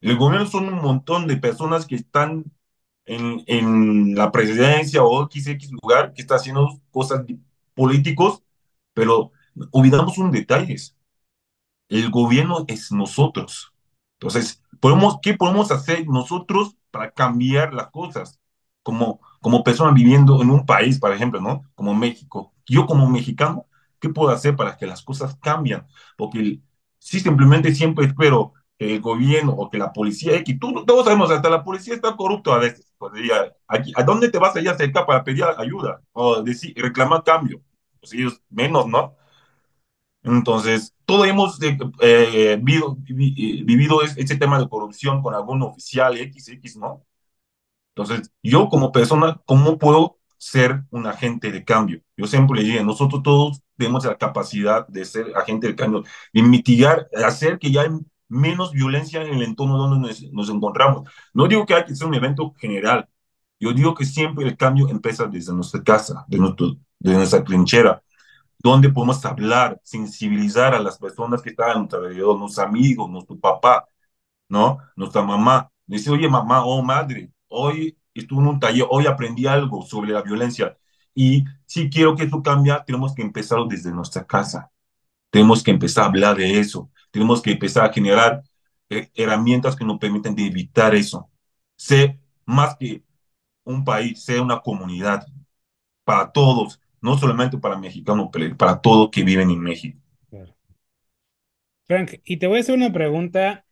[0.00, 2.44] El gobierno son un montón de personas que están
[3.06, 7.24] en, en la presidencia o XX lugar que está haciendo cosas
[7.74, 8.42] políticos,
[8.98, 9.30] pero
[9.70, 10.74] olvidamos un detalle.
[11.88, 13.72] El gobierno es nosotros.
[14.14, 18.40] Entonces, podemos, ¿qué podemos hacer nosotros para cambiar las cosas?
[18.82, 21.62] Como, como persona viviendo en un país, por ejemplo, ¿no?
[21.76, 22.52] Como México.
[22.66, 23.66] Yo como mexicano,
[24.00, 25.86] ¿qué puedo hacer para que las cosas cambien?
[26.16, 26.60] Porque
[26.98, 31.30] si simplemente siempre espero que el gobierno o que la policía X, tú, todos sabemos,
[31.30, 32.92] hasta la policía está corrupta a veces.
[32.98, 33.12] Pues,
[33.68, 37.22] aquí, ¿a dónde te vas a ir a acercar para pedir ayuda o decir, reclamar
[37.22, 37.62] cambio?
[38.00, 39.16] Pues ellos menos, ¿no?
[40.22, 45.34] Entonces, todos hemos eh, eh, vivido, vi- eh, vivido es- ese tema de corrupción con
[45.34, 47.04] algún oficial X, X, ¿no?
[47.96, 52.02] Entonces, yo como persona, ¿cómo puedo ser un agente de cambio?
[52.16, 56.42] Yo siempre le digo, nosotros todos tenemos la capacidad de ser agente de cambio, de
[56.42, 57.90] mitigar, hacer que ya hay
[58.28, 61.08] menos violencia en el entorno donde nos, nos encontramos.
[61.34, 63.08] No digo que hay que ser un evento general,
[63.60, 68.02] yo digo que siempre el cambio empieza desde nuestra casa, de, nuestro, de nuestra trinchera
[68.58, 73.38] donde podemos hablar, sensibilizar a las personas que están a nuestro alrededor, nuestros amigos, nuestro
[73.38, 73.86] papá,
[74.48, 74.78] ¿no?
[74.96, 75.70] Nuestra mamá.
[75.86, 80.22] Dice, oye, mamá, oh, madre, hoy estuve en un taller, hoy aprendí algo sobre la
[80.22, 80.76] violencia.
[81.14, 84.70] Y si quiero que eso cambie, tenemos que empezar desde nuestra casa.
[85.30, 86.90] Tenemos que empezar a hablar de eso.
[87.10, 88.42] Tenemos que empezar a generar
[88.90, 91.30] eh, herramientas que nos permitan de evitar eso.
[91.76, 93.04] Ser más que
[93.64, 95.26] un país, ser una comunidad
[96.04, 99.98] para todos, no solamente para mexicanos, pero para todos que viven en México.
[101.86, 103.64] Frank, y te voy a hacer una pregunta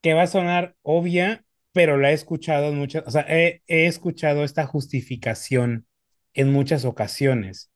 [0.00, 3.86] que va a sonar obvia, pero la he escuchado en muchas, o sea, he, he
[3.86, 5.86] escuchado esta justificación
[6.32, 7.70] en muchas ocasiones,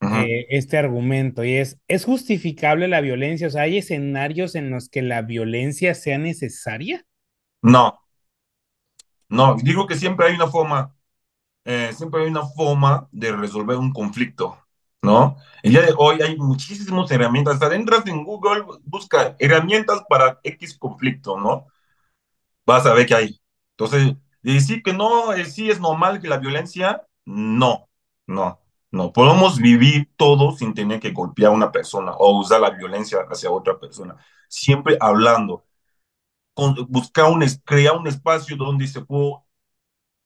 [0.00, 3.46] eh, este argumento, y es, ¿es justificable la violencia?
[3.46, 7.04] O sea, ¿hay escenarios en los que la violencia sea necesaria?
[7.62, 7.98] No,
[9.28, 10.94] no, digo que siempre hay una forma,
[11.68, 14.58] eh, siempre hay una forma de resolver un conflicto,
[15.02, 15.36] ¿no?
[15.62, 20.78] El día de hoy hay muchísimas herramientas, hasta entras en Google, busca herramientas para X
[20.78, 21.66] conflicto, ¿no?
[22.64, 23.40] Vas a ver qué hay.
[23.76, 27.90] Entonces, decir que no, eh, sí es normal que la violencia, no,
[28.26, 29.12] no, no.
[29.12, 33.50] Podemos vivir todos sin tener que golpear a una persona o usar la violencia hacia
[33.50, 34.16] otra persona,
[34.48, 35.66] siempre hablando
[36.54, 39.47] con, buscar un, crear un espacio donde se puede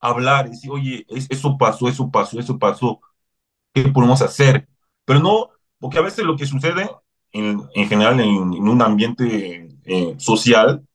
[0.03, 3.01] hablar y decir, oye, es- eso pasó, eso pasó, eso pasó,
[3.75, 4.69] ¿qué podemos hacer?
[5.05, 6.91] Pero no, porque a veces lo que sucede
[7.33, 8.31] en, en general en,
[8.69, 10.87] un ambiente eh, social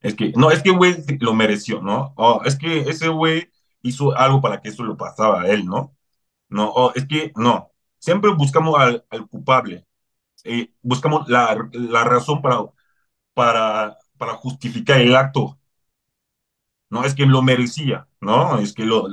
[0.00, 2.12] es que, no, es que güey lo mereció, ¿no?
[2.16, 3.50] O es que ese güey
[3.82, 5.94] hizo algo para que eso lo pasaba a él, ¿no?
[6.50, 7.70] No, oh, es que no.
[7.98, 9.86] Siempre buscamos al, al culpable.
[10.44, 12.60] Eh, buscamos la, la razón para,
[13.34, 15.55] para, para justificar el acto.
[16.90, 18.58] No, es que lo merecía, ¿no?
[18.58, 19.06] Es que lo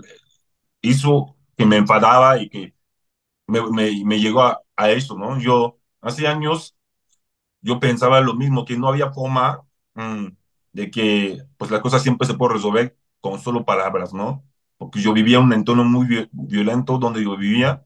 [0.82, 2.76] hizo que me enfadaba y que
[3.48, 3.62] me,
[4.06, 5.40] me, llegó a, a eso, ¿no?
[5.40, 6.76] Yo hace años
[7.62, 9.62] yo pensaba lo mismo, que no había forma
[9.96, 10.28] mm,
[10.74, 14.44] de que pues la cosa siempre se puede resolver con solo palabras, ¿no?
[14.78, 17.86] Porque yo vivía un entorno muy vi- violento donde yo vivía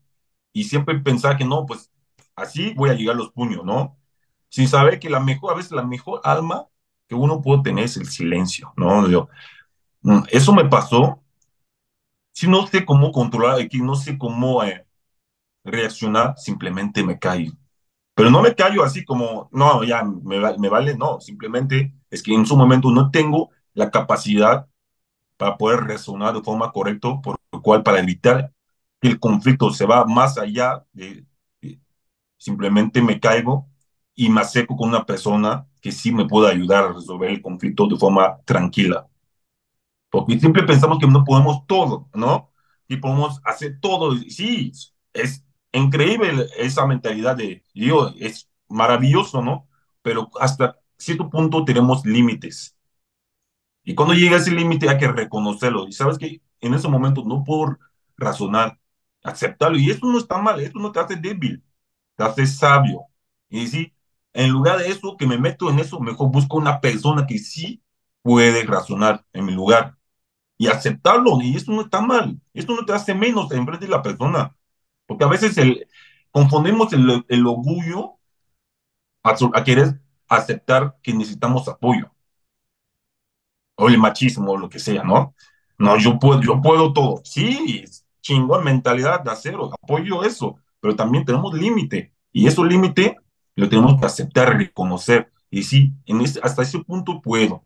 [0.54, 1.92] y siempre pensaba que no, pues
[2.36, 3.98] así voy a llegar a los puños, ¿no?
[4.50, 6.68] Sin saber que la mejor, a veces la mejor alma
[7.08, 9.08] que uno puede tener es el silencio, ¿no?
[9.10, 9.30] Yo,
[10.32, 11.22] eso me pasó,
[12.32, 14.86] si no sé cómo controlar aquí, no sé cómo eh,
[15.64, 17.54] reaccionar, simplemente me callo.
[18.16, 22.24] Pero no me callo así como, no, ya me, va- me vale, no, simplemente es
[22.24, 24.68] que en su momento no tengo la capacidad
[25.38, 28.54] para poder resonar de forma correcta, por lo cual para evitar
[29.02, 31.26] que el conflicto se va más allá de-
[32.38, 33.68] simplemente me caigo
[34.16, 37.88] y me acerco con una persona que sí me pueda ayudar a resolver el conflicto
[37.88, 39.08] de forma tranquila.
[40.10, 42.52] Porque siempre pensamos que no podemos todo, ¿no?
[42.88, 44.16] Y podemos hacer todo.
[44.18, 44.72] Sí,
[45.14, 49.68] es increíble esa mentalidad de, digo, es maravilloso, ¿no?
[50.02, 52.76] Pero hasta cierto punto tenemos límites.
[53.84, 55.88] Y cuando llega ese límite hay que reconocerlo.
[55.88, 57.78] Y sabes que en ese momento no puedo
[58.18, 58.80] razonar,
[59.24, 59.78] aceptarlo.
[59.78, 61.64] Y eso no está mal, eso no te hace débil,
[62.16, 63.06] te hace sabio.
[63.50, 63.94] Y decir,
[64.34, 67.82] en lugar de eso, que me meto en eso, mejor busco una persona que sí
[68.22, 69.97] puede razonar en mi lugar
[70.58, 71.42] y aceptarlo.
[71.42, 72.40] Y eso no está mal.
[72.54, 74.56] Esto no te hace menos en frente de la persona.
[75.06, 75.88] Porque a veces el,
[76.32, 78.18] confundimos el, el orgullo
[79.24, 82.12] a, a querer aceptar que necesitamos apoyo.
[83.76, 85.36] O el machismo, o lo que sea, ¿no?
[85.78, 87.22] No, yo puedo, yo puedo todo.
[87.24, 87.84] Sí,
[88.22, 90.58] chingón, mentalidad de acero, apoyo eso.
[90.80, 92.14] Pero también tenemos límite.
[92.32, 93.18] Y ese límite
[93.56, 95.32] lo tenemos que aceptar, reconocer.
[95.52, 97.64] Y sí, en ese, hasta ese punto puedo.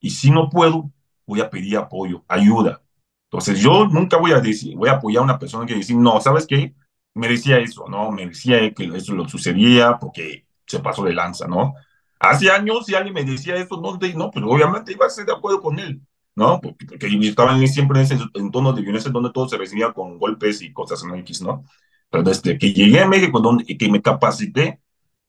[0.00, 0.90] Y si no puedo,
[1.28, 2.82] voy a pedir apoyo, ayuda.
[3.26, 6.20] Entonces, yo nunca voy a decir, voy a apoyar a una persona que dice, no,
[6.20, 6.74] ¿sabes qué?
[7.14, 8.10] Merecía eso, ¿no?
[8.12, 11.74] Merecía que eso lo sucedía porque se pasó de lanza, ¿no?
[12.20, 15.32] Hace años, si alguien me decía eso, no, no, pues obviamente iba a ser de
[15.32, 16.00] acuerdo con él,
[16.34, 16.60] ¿no?
[16.60, 19.92] Porque, porque yo estaba en- siempre en ese entorno de violencia donde todo se recibía
[19.92, 21.64] con golpes y cosas en X, ¿no?
[22.10, 24.80] Pero desde que llegué a México, y que me capacité,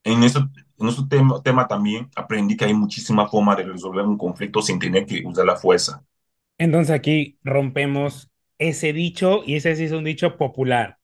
[0.04, 4.18] en ese, en ese tema, tema también aprendí que hay muchísimas formas de resolver un
[4.18, 6.04] conflicto sin tener que usar la fuerza.
[6.58, 10.98] Entonces aquí rompemos ese dicho y ese sí es un dicho popular.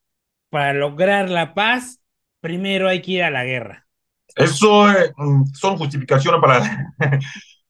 [0.49, 2.01] Para lograr la paz,
[2.41, 3.87] primero hay que ir a la guerra.
[4.35, 6.93] Eso eh, mm, son justificaciones para,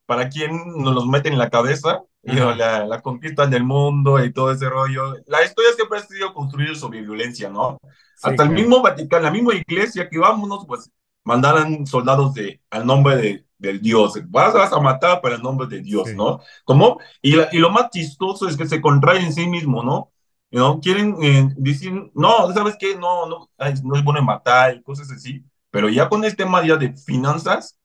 [0.06, 4.34] para quien nos los mete en la cabeza, y la, la conquista del mundo y
[4.34, 5.14] todo ese rollo.
[5.28, 7.80] La historia siempre ha sido construida sobre violencia, ¿no?
[8.14, 8.52] sí, Hasta el claro.
[8.52, 10.90] mismo Vaticano, la misma iglesia que vámonos, pues
[11.26, 14.14] mandaran soldados de, al nombre de, del Dios.
[14.30, 16.42] Vas, vas a matar para el nombre de Dios, Sí, ¿no?
[16.66, 17.00] ¿Cómo?
[17.22, 20.12] Y, la- y lo más chistoso es que se contraen en sí mismo, ¿no?
[20.52, 20.80] ¿No?
[20.82, 22.96] Quieren eh, decir, no, ¿sabes qué?
[22.98, 25.44] No, no, ay, no es bueno matar y cosas así.
[25.72, 27.80] Pero ya con el tema ya de finanzas,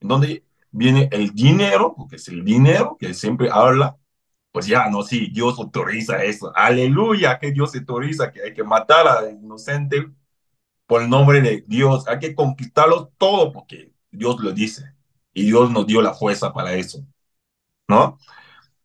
[0.00, 3.96] donde viene el dinero, porque es el dinero que siempre habla,
[4.52, 6.52] pues ya, no, sí, Dios autoriza eso.
[6.56, 10.08] Aleluya, que Dios autoriza que hay que matar al inocente
[10.88, 12.08] por el nombre de Dios.
[12.08, 14.94] Hay que conquistarlos todo porque Dios lo dice.
[15.34, 17.06] Y Dios nos dio la fuerza para eso,
[17.88, 18.18] ¿no?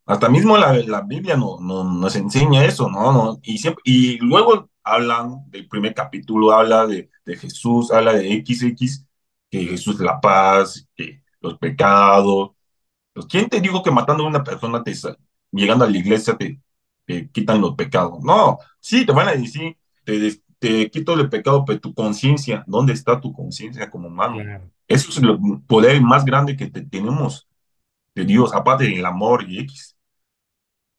[0.06, 3.14] Hasta mismo la, la Biblia no, no, nos enseña eso, ¿no?
[3.14, 3.40] ¿no?
[3.44, 9.06] Y, siempre, y luego hablan del primer capítulo, habla de, de Jesús, habla de XX,
[9.50, 12.52] que Jesús es la paz, que los pecados.
[13.14, 14.94] Pues, ¿quién te dijo que matando a una persona, te,
[15.52, 16.62] llegando a la iglesia, te,
[17.06, 18.20] te quitan los pecados?
[18.24, 22.94] No, sí, te van a decir, te, te quito el pecado, pero tu conciencia, ¿dónde
[22.94, 24.38] está tu conciencia como humano?
[24.38, 24.72] claro.
[24.88, 27.48] Eso es el poder más grande que te- tenemos
[28.16, 29.98] de Dios, aparte del amor y X,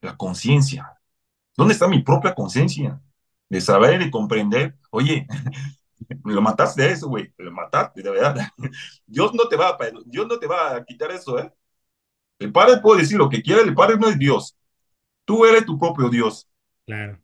[0.00, 0.98] la conciencia.
[1.56, 3.00] ¿Dónde está mi propia conciencia?
[3.48, 5.26] De saber y comprender, oye,
[6.24, 8.36] lo mataste de eso, güey, lo mataste, de verdad.
[9.06, 11.52] Dios no te va a, Dios no te va a quitar eso, ¿eh?
[12.38, 14.56] El Padre puede decir lo que quiera, el Padre no es Dios.
[15.24, 16.48] Tú eres tu propio Dios.
[16.86, 17.20] Claro.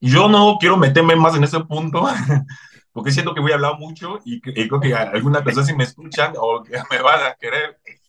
[0.00, 2.06] Yo no quiero meterme más en ese punto,
[2.92, 5.84] porque siento que voy a hablar mucho y, y creo que algunas personas si me
[5.84, 7.78] escuchan o que me van a querer.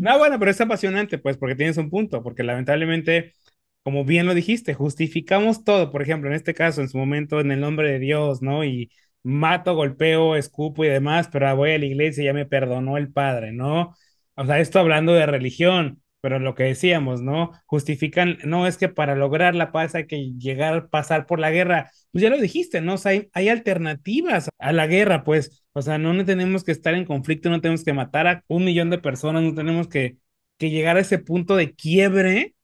[0.00, 3.32] No, bueno, pero es apasionante, pues, porque tienes un punto, porque lamentablemente,
[3.82, 7.50] como bien lo dijiste, justificamos todo, por ejemplo, en este caso, en su momento, en
[7.52, 8.64] el nombre de Dios, ¿no?
[8.64, 8.90] Y
[9.22, 13.12] mato, golpeo, escupo y demás, pero voy a la iglesia y ya me perdonó el
[13.12, 13.94] Padre, ¿no?
[14.34, 17.52] O sea, esto hablando de religión, pero lo que decíamos, ¿no?
[17.66, 21.92] Justifican, no es que para lograr la paz hay que llegar pasar por la guerra.
[22.10, 22.94] Pues ya lo dijiste, ¿no?
[22.94, 25.62] O sea, hay, hay alternativas a la guerra, pues.
[25.72, 28.90] O sea, no tenemos que estar en conflicto, no tenemos que matar a un millón
[28.90, 30.16] de personas, no tenemos que,
[30.58, 32.56] que llegar a ese punto de quiebre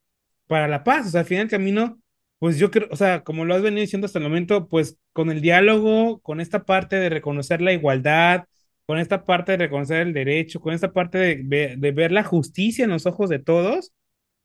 [0.49, 1.07] para la paz.
[1.07, 2.01] O sea, al final del camino,
[2.41, 5.31] pues yo creo, o sea, como lo has venido diciendo hasta el momento, pues con
[5.31, 8.47] el diálogo, con esta parte de reconocer la igualdad,
[8.87, 12.85] con esta parte de reconocer el derecho, con esta parte de, de ver la justicia
[12.85, 13.93] en los ojos de todos,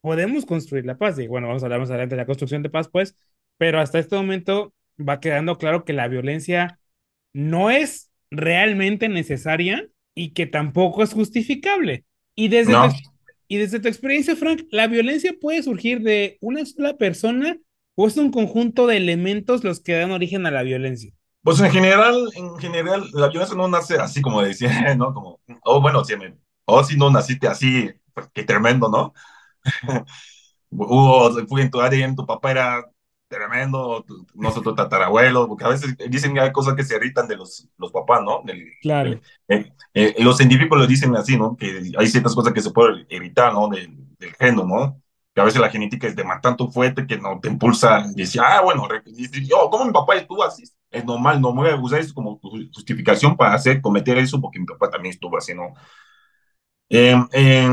[0.01, 1.19] podemos construir la paz.
[1.19, 3.17] Y bueno, vamos a hablar más adelante de la construcción de paz, pues,
[3.57, 6.79] pero hasta este momento va quedando claro que la violencia
[7.33, 12.05] no es realmente necesaria y que tampoco es justificable.
[12.35, 12.89] Y desde, No, tu,
[13.47, 17.57] y desde tu experiencia, Frank, ¿la violencia puede surgir de una sola persona
[17.95, 21.13] o es un conjunto de elementos los que dan origen a la violencia?
[21.47, 25.13] Pues en general, en general, la violencia no nace así como decía, ¿no?
[25.13, 29.13] Como, oh, bueno, si me, oh, si no naciste así, pues qué tremendo, ¿no?
[30.69, 32.85] Hubo, fui en tu ADN, tu papá era
[33.29, 34.05] tremendo,
[34.35, 37.37] no sé, tu tatarabuelo, porque a veces dicen que hay cosas que se irritan de
[37.37, 38.41] los, los papás, ¿no?
[38.45, 41.55] Del, Claro, del- eh, eh, los científicos lo dicen así, ¿no?
[41.57, 43.67] Que hay ciertas cosas que se pueden evitar, ¿no?
[43.69, 45.01] Del, del género, ¿no?
[45.37, 48.41] Que a veces la genética es de tanto fuerte que no te impulsa y decir,
[48.43, 50.63] ah, bueno, y dice, yo, ¿cómo mi papá estuvo así?
[50.89, 52.39] Es normal, no me voy a usar eso como
[52.73, 55.75] justificación para hacer, cometer eso, porque mi papá también estuvo así, ¿no?
[56.89, 57.69] Eh, eh,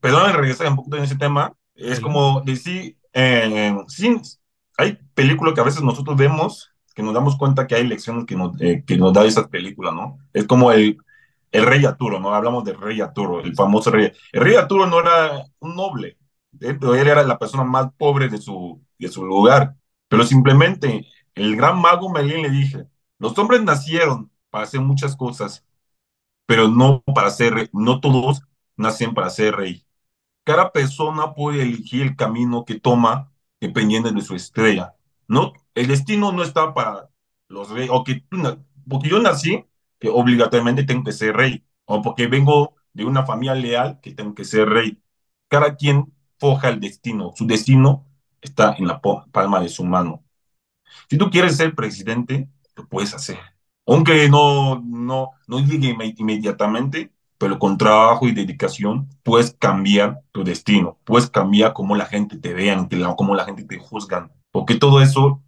[0.00, 1.52] perdón, regresar un poquito en ese tema.
[1.74, 4.18] Es sí, como decir, eh, sí,
[4.78, 8.34] hay películas que a veces nosotros vemos que nos damos cuenta que hay lecciones que
[8.34, 10.16] nos, eh, que nos da esas películas, ¿no?
[10.32, 10.96] Es como el,
[11.52, 12.34] el rey Arturo, ¿no?
[12.34, 14.10] Hablamos del rey Arturo, el famoso rey.
[14.32, 16.16] El rey Arturo no era un noble,
[16.60, 19.76] eh, pero él era la persona más pobre de su, de su lugar.
[20.08, 22.86] Pero simplemente el gran mago Merlín le dije,
[23.18, 25.64] los hombres nacieron para hacer muchas cosas
[26.46, 27.68] pero no para ser rey.
[27.72, 28.42] No todos
[28.76, 29.84] nacen para ser rey.
[30.44, 34.94] Cada persona puede elegir el camino que toma dependiendo de su estrella.
[35.28, 37.10] No, el destino no está para
[37.48, 38.24] los reyes, o que
[38.88, 39.64] porque yo nací,
[39.98, 44.34] que obligatoriamente tengo que ser rey, o porque vengo de una familia leal, que tengo
[44.34, 45.02] que ser rey.
[45.48, 47.32] Cada quien forja el destino.
[47.36, 48.06] Su destino
[48.40, 50.24] está en la palma de su mano.
[51.08, 53.38] Si tú quieres ser presidente, lo puedes hacer.
[53.86, 60.44] Aunque no, no, no llegue inme- inmediatamente, pero con trabajo y dedicación puedes cambiar tu
[60.44, 65.02] destino, puedes cambiar cómo la gente te vean, cómo la gente te juzgan, porque todo
[65.02, 65.42] eso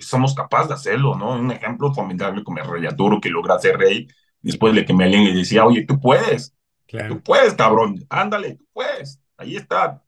[0.00, 1.32] somos capaces de hacerlo, ¿no?
[1.34, 4.08] Un ejemplo formidable como el rey Arturo que logra ser rey
[4.42, 6.54] después de que Merlín le decía, oye, tú puedes,
[6.86, 7.22] tú claro.
[7.22, 10.02] puedes, cabrón, ándale, tú puedes, ahí está,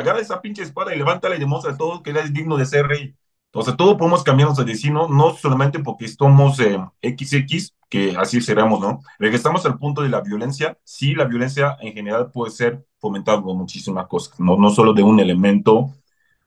[0.00, 2.86] agarra esa pinche espada y levántala y demuestra a todos que eres digno de ser
[2.86, 3.14] rey.
[3.46, 8.80] Entonces, todos podemos cambiar nuestro destino, no solamente porque somos eh, XX, que así seremos,
[8.80, 9.00] ¿no?
[9.18, 10.78] Regresamos al punto de la violencia.
[10.84, 15.02] Sí, la violencia en general puede ser fomentada por muchísimas cosas, no, no solo de
[15.02, 15.90] un elemento,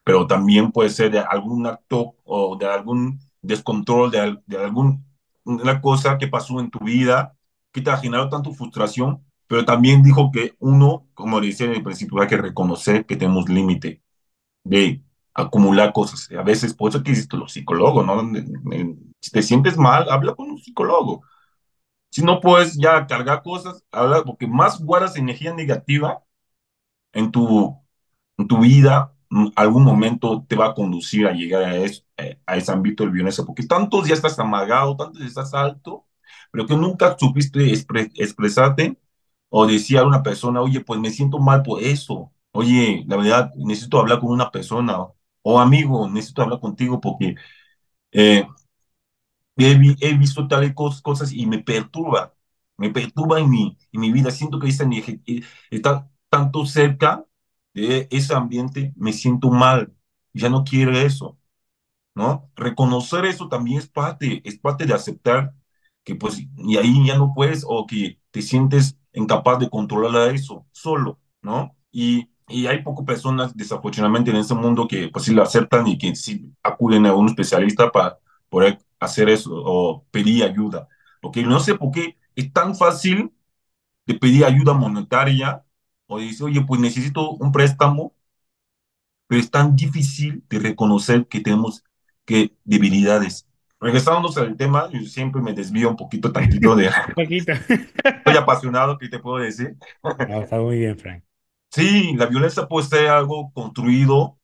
[0.03, 5.05] pero también puede ser de algún acto o de algún descontrol, de, de algún,
[5.43, 7.35] una cosa que pasó en tu vida
[7.73, 11.83] que te ha generado tanto frustración, pero también dijo que uno, como decía en el
[11.83, 14.01] principio, hay que reconocer que tenemos límite
[14.63, 15.03] de
[15.33, 16.29] acumular cosas.
[16.37, 18.21] A veces, por eso que existen los psicólogos, ¿no?
[19.21, 21.23] Si te sientes mal, habla con un psicólogo.
[22.11, 26.23] Si no puedes ya cargar cosas, habla, porque más guardas energía negativa
[27.13, 27.77] en tu,
[28.37, 32.03] en tu vida, en algún momento te va a conducir a llegar a, eso,
[32.45, 36.05] a ese ámbito de violencia, porque tantos ya estás amargado, tantos ya estás alto,
[36.51, 38.97] pero que nunca supiste expre- expresarte
[39.55, 43.51] o decir a una persona, oye, pues me siento mal por eso, oye, la verdad,
[43.57, 44.97] necesito hablar con una persona,
[45.43, 47.35] o amigo, necesito hablar contigo porque
[48.11, 48.45] eh,
[49.57, 52.33] he, he visto tales cos- cosas y me perturba,
[52.77, 57.25] me perturba en mi, en mi vida, siento que energía eh, está tanto cerca
[57.73, 59.93] de ese ambiente, me siento mal,
[60.33, 61.37] ya no quiero eso.
[62.15, 62.51] ¿no?
[62.55, 65.55] Reconocer eso también es parte, es parte de aceptar
[66.03, 70.65] que pues, y ahí ya no puedes o que te sientes incapaz de controlar eso
[70.71, 71.75] solo, ¿no?
[71.91, 75.97] Y, y hay pocas personas, desafortunadamente, en este mundo que pues sí lo aceptan y
[75.97, 78.17] que sí acuden a un especialista para
[78.49, 80.87] poder hacer eso o pedir ayuda.
[81.21, 83.31] Porque no sé por qué es tan fácil
[84.07, 85.65] de pedir ayuda monetaria
[86.07, 88.15] o de decir, oye, pues necesito un préstamo
[89.27, 91.83] pero es tan difícil de reconocer que tenemos
[92.25, 93.47] que debilidades.
[93.83, 97.51] Regresándonos al tema, yo siempre me desvío un poquito tantito de, Poquito.
[97.51, 99.75] estoy apasionado, ¿qué te puedo decir?
[100.01, 101.23] No, está muy bien, Frank.
[101.69, 104.39] Sí, la violencia puede ser algo construido,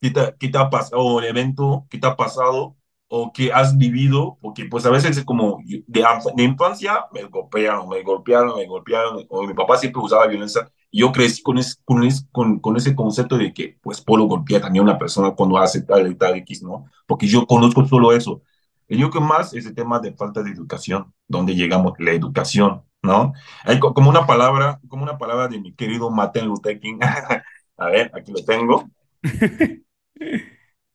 [0.00, 2.76] que te, que te ha pasado, o el evento que te ha pasado,
[3.08, 7.88] o que has vivido, porque pues a veces es como de, de infancia me golpearon,
[7.88, 12.04] me golpearon, me golpearon, o mi papá siempre usaba violencia Yo crecí con, ese, con,
[12.04, 15.56] ese, con, con, ese concepto de que, pues, puedo golpear también a una persona cuando
[15.58, 16.84] hace tal y tal X, ¿no?
[17.06, 18.42] Porque yo conozco solo eso.
[18.88, 23.32] Yo que más es el tema de falta de educación, donde llegamos, la educación, ¿no?
[23.64, 26.98] Hay como una palabra, como una palabra de mi querido Martin Luther King.
[27.76, 28.88] a ver, aquí lo tengo.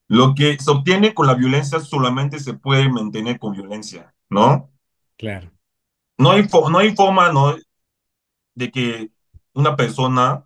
[0.07, 4.69] Lo que se obtiene con la violencia solamente se puede mantener con violencia, ¿no?
[5.17, 5.51] Claro.
[6.17, 7.55] No hay, no hay forma, ¿no?
[8.53, 9.09] De que
[9.53, 10.45] una persona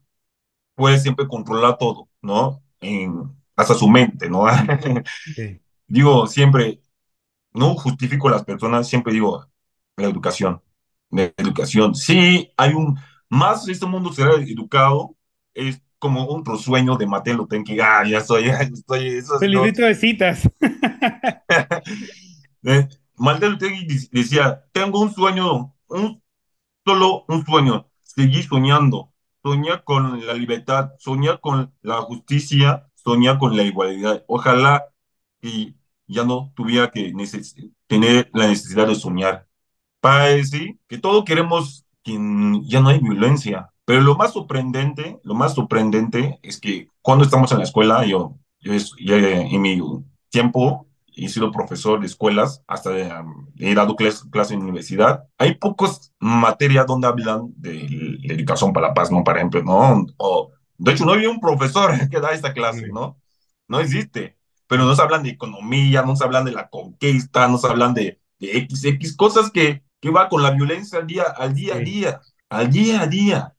[0.75, 2.61] puede siempre controlar todo, ¿no?
[2.79, 4.45] En, hasta su mente, ¿no?
[5.35, 5.59] Sí.
[5.87, 6.79] digo, siempre,
[7.53, 9.45] no justifico a las personas, siempre digo,
[9.95, 10.61] la educación,
[11.09, 11.95] la educación.
[11.95, 15.15] Sí, hay un, más este mundo será educado,
[15.53, 19.51] es como otro sueño de Mateo ten que, ah, ya soy, ya estoy, eso El
[19.51, 20.49] librito de citas.
[22.63, 23.57] eh, Mateo
[24.11, 26.21] decía, tengo un sueño, un,
[26.85, 29.11] solo un sueño, seguir soñando,
[29.43, 34.23] soñar con la libertad, soñar con la justicia, soñar con la igualdad.
[34.27, 34.85] Ojalá
[35.41, 35.76] y
[36.08, 37.14] ya no tuviera que
[37.88, 39.47] tener la necesidad de soñar.
[39.99, 42.14] Para decir que todos queremos que
[42.64, 47.51] ya no hay violencia, pero lo más sorprendente, lo más sorprendente es que cuando estamos
[47.51, 48.74] en la escuela, yo, yo,
[49.16, 49.82] en mi
[50.30, 50.88] tiempo
[51.18, 55.24] he sido profesor de escuelas, hasta de, um, he dado clases clase en universidad.
[55.38, 57.88] Hay pocos materias donde hablan de
[58.24, 59.24] la educación para la paz, ¿no?
[59.24, 60.05] Por ejemplo, ¿no?
[60.18, 63.18] O, de hecho, no hay un profesor que da esta clase, ¿no?
[63.68, 64.36] No existe.
[64.68, 68.84] Pero nos hablan de economía, nos hablan de la conquista, nos hablan de, de X,
[68.86, 72.70] X, cosas que, que va con la violencia al día, al día a día, al
[72.72, 73.53] día a día.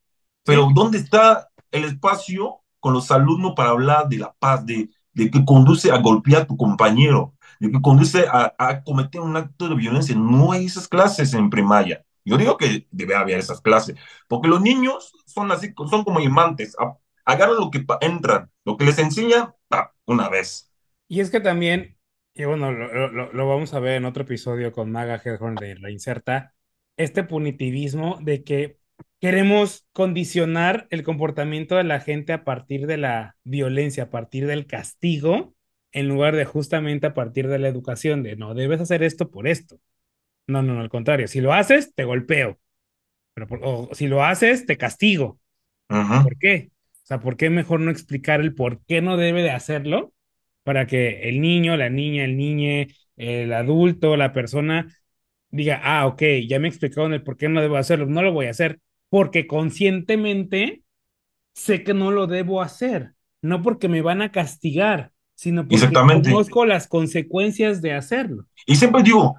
[0.45, 5.31] Pero ¿dónde está el espacio con los alumnos para hablar de la paz, de, de
[5.31, 9.69] que conduce a golpear a tu compañero, de que conduce a, a, cometer un acto
[9.69, 10.15] de violencia?
[10.17, 12.05] No hay esas clases en primaria.
[12.25, 13.97] Yo digo que debe haber esas clases,
[14.29, 16.77] porque los niños son así, son como imantes,
[17.25, 19.55] agarran lo que entran, lo que les enseñan,
[20.07, 20.68] una vez.
[21.09, 21.97] Y es que también,
[22.35, 25.75] y bueno, lo, lo, lo vamos a ver en otro episodio con Maga Headhorn de
[25.75, 26.55] Reinserta,
[26.97, 28.79] este punitivismo de que
[29.21, 34.67] queremos condicionar el comportamiento de la gente a partir de la violencia, a partir del
[34.67, 35.55] castigo,
[35.93, 39.49] en lugar de justamente a partir de la educación, de no, debes hacer esto por
[39.49, 39.81] esto.
[40.47, 42.59] No, no, no, al contrario, si lo haces, te golpeo.
[43.35, 45.41] Pero o si lo haces, te castigo.
[45.89, 46.71] ¿Por qué?
[47.03, 50.13] O sea, ¿por qué mejor no explicar el por qué no debe de hacerlo?
[50.65, 54.87] Para que el niño, la niña, el niñe, el adulto, la persona
[55.51, 58.47] diga, ah, ok, ya me explicaron el por qué no debo hacerlo, no lo voy
[58.47, 60.83] a hacer, porque conscientemente
[61.55, 66.67] sé que no lo debo hacer, no porque me van a castigar, sino porque conozco
[66.67, 68.47] las consecuencias de hacerlo.
[68.67, 69.37] Y siempre digo,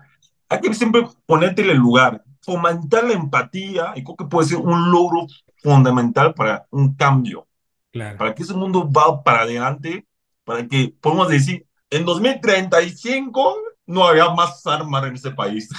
[0.47, 4.57] hay que siempre ponerte en el lugar, fomentar la empatía, y creo que puede ser
[4.57, 5.27] un logro
[5.61, 7.47] fundamental para un cambio,
[7.91, 8.17] claro.
[8.17, 10.05] para que ese mundo va para adelante,
[10.49, 15.69] para que podamos decir, en 2035 no había más armas en ese país.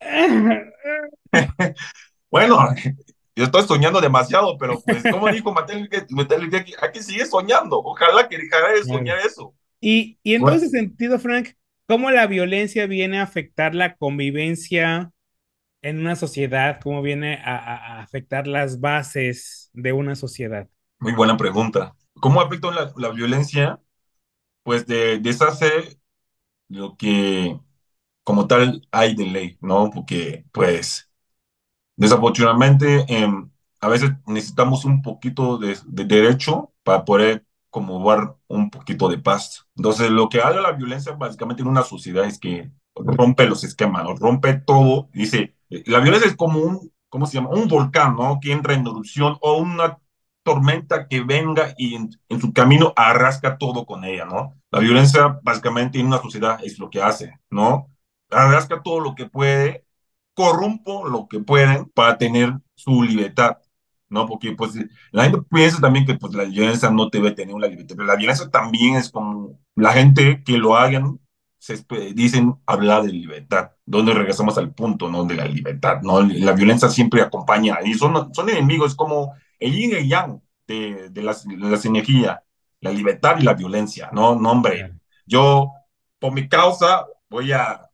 [2.30, 2.68] bueno,
[3.34, 7.80] yo estoy soñando demasiado, pero pues, como dijo Matel, hay que seguir soñando.
[7.80, 9.52] Ojalá que dejara de soñar eso.
[9.80, 11.48] Y, y en todo ese sentido, Frank,
[11.88, 15.10] ¿cómo la violencia viene a afectar la convivencia
[15.82, 16.78] en una sociedad?
[16.80, 20.68] ¿Cómo viene a, a afectar las bases de una sociedad?
[21.00, 21.92] Muy buena pregunta.
[22.20, 23.80] ¿Cómo afecta la, la violencia?
[24.64, 25.98] Pues de deshacer
[26.68, 27.60] lo que
[28.24, 29.90] como tal hay de ley, ¿no?
[29.90, 31.10] Porque, pues,
[31.96, 33.50] desafortunadamente, em,
[33.80, 39.66] a veces necesitamos un poquito de, derecho para poder como dar un poquito de paz.
[39.76, 44.06] Entonces, lo que hace la violencia básicamente en una sociedad es que rompe los esquemas,
[44.20, 45.08] rompe todo.
[45.12, 47.50] Dice, la violencia es como un, ¿cómo se llama?
[47.50, 48.38] Un volcán, ¿no?
[48.40, 49.98] Que entra en erupción o una
[50.44, 54.54] tormenta que venga y en, en, su camino arrasca todo con ella, ¿no?
[54.70, 57.90] La violencia básicamente en una sociedad es lo que hace, ¿no?
[58.34, 59.84] arrasca todo lo que puede,
[60.34, 63.58] corrompo lo que pueden para tener su libertad,
[64.08, 64.26] ¿no?
[64.26, 64.72] Porque pues
[65.12, 68.16] la gente piensa también que pues la violencia no debe tener una libertad, pero la
[68.16, 71.20] violencia también es como la gente que lo hagan,
[71.58, 71.82] se
[72.14, 75.24] dicen hablar de libertad, donde regresamos al punto, ¿no?
[75.24, 76.20] De la libertad, ¿no?
[76.20, 79.32] La violencia siempre acompaña y son, son enemigos como
[79.64, 82.38] el yin y el yang de, de, las, las energías,
[82.80, 84.34] la libertad y la violencia, ¿no?
[84.38, 84.92] No, hombre,
[85.26, 85.72] yo
[86.18, 87.90] por mi causa voy a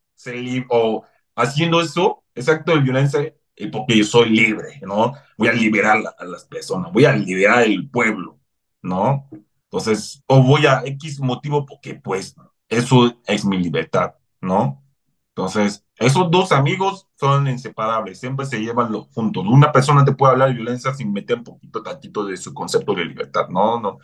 [0.68, 1.04] o
[1.36, 3.34] haciendo eso, ese acto de violencia,
[3.72, 5.14] porque yo soy libre, ¿no?
[5.38, 8.38] Voy a liberar a las personas, voy a liberar el pueblo,
[8.82, 9.28] ¿no?
[9.64, 12.34] Entonces, o voy a X motivo porque pues
[12.68, 14.82] eso es mi libertad, ¿no?
[15.28, 19.44] Entonces, Esos dos amigos son inseparables, siempre se llevan lo- juntos.
[19.46, 22.94] Una persona te puede hablar de violencia sin meter un poquito, tantito de su concepto
[22.94, 23.48] de libertad.
[23.50, 23.98] No, no,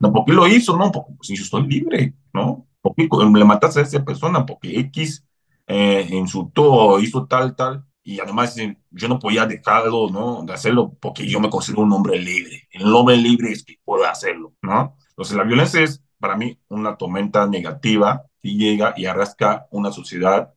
[0.00, 2.66] no, porque lo hizo, no, porque pues, yo estoy libre, ¿no?
[2.80, 5.24] Porque le mataste a esa persona, porque X
[5.66, 10.42] eh, insultó, hizo tal, tal, y además eh, yo no podía dejarlo, ¿no?
[10.44, 12.66] De hacerlo, porque yo me considero un hombre libre.
[12.70, 14.96] El hombre libre es que puede hacerlo, ¿no?
[15.10, 20.52] Entonces la violencia es para mí una tormenta negativa que llega y arrastra una sociedad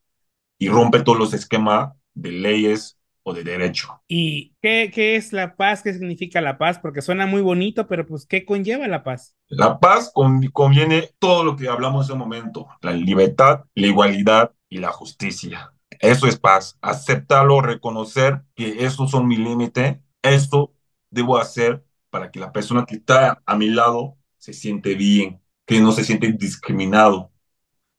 [0.58, 4.02] y rompe todos los esquemas de leyes o de derecho.
[4.08, 5.82] ¿Y qué, qué es la paz?
[5.82, 6.80] ¿Qué significa la paz?
[6.80, 9.36] Porque suena muy bonito, pero pues, ¿qué conlleva la paz?
[9.48, 14.52] La paz con- conviene todo lo que hablamos en un momento, la libertad, la igualdad
[14.70, 15.72] y la justicia.
[16.00, 16.78] Eso es paz.
[16.82, 20.74] Aceptarlo, reconocer que estos son mi límite, esto
[21.10, 25.80] debo hacer para que la persona que está a mi lado se siente bien, que
[25.80, 27.32] no se siente discriminado,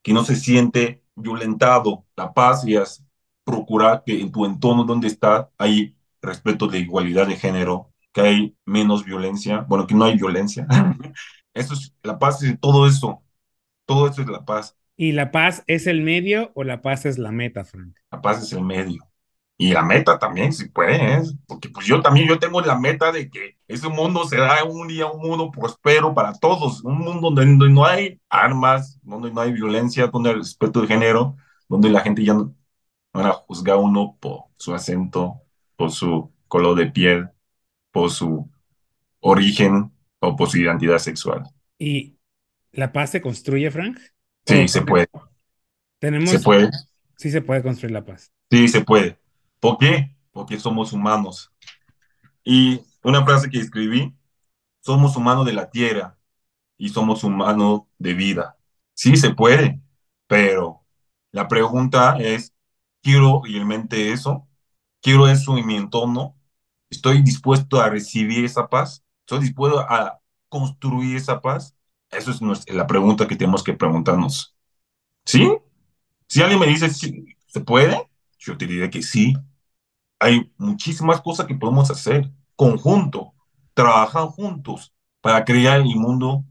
[0.02, 2.04] que no se siente violentado.
[2.16, 3.04] La paz es
[3.44, 8.56] procurar que en tu entorno donde estás hay respeto de igualdad de género, que hay
[8.64, 10.66] menos violencia, bueno, que no hay violencia.
[11.54, 13.22] Eso es, la paz es todo eso,
[13.86, 14.76] todo eso es la paz.
[14.94, 17.96] ¿Y la paz es el medio o la paz es la meta, Frank?
[18.10, 19.02] La paz es el medio.
[19.58, 23.30] Y la meta también, si puedes, porque pues yo también, yo tengo la meta de
[23.30, 27.86] que ese mundo será un día un mundo próspero para todos, un mundo donde no
[27.86, 31.36] hay armas, donde no hay violencia, donde hay respeto de género,
[31.68, 32.54] donde la gente ya no,
[33.14, 35.40] van a juzgar a uno por su acento,
[35.76, 37.30] por su color de piel,
[37.92, 38.50] por su
[39.20, 39.90] origen
[40.20, 41.44] o por su identidad sexual.
[41.78, 42.18] ¿Y
[42.72, 43.98] la paz se construye, Frank?
[44.44, 45.08] Sí, se puede,
[45.98, 46.70] Tenemos, se puede,
[47.16, 48.30] sí se puede construir la paz.
[48.50, 49.18] sí, se puede.
[49.66, 50.14] ¿Por qué?
[50.32, 51.52] Porque somos humanos.
[52.44, 54.14] Y una frase que escribí,
[54.82, 56.18] somos humanos de la tierra
[56.78, 58.58] y somos humanos de vida.
[58.94, 59.80] Sí, se puede,
[60.28, 60.82] pero
[61.32, 62.54] la pregunta es,
[63.02, 64.48] ¿quiero realmente eso?
[65.02, 66.36] ¿Quiero eso en mi entorno?
[66.90, 69.04] ¿Estoy dispuesto a recibir esa paz?
[69.22, 71.76] ¿Estoy dispuesto a construir esa paz?
[72.10, 74.56] Eso es nuestra- la pregunta que tenemos que preguntarnos.
[75.26, 75.50] ¿Sí?
[76.28, 78.08] Si alguien me dice, ¿se puede?
[78.38, 79.34] Yo te diré que sí.
[80.18, 83.34] Hay muchísimas cosas que podemos hacer conjunto,
[83.74, 86.44] trabajar juntos para crear el mundo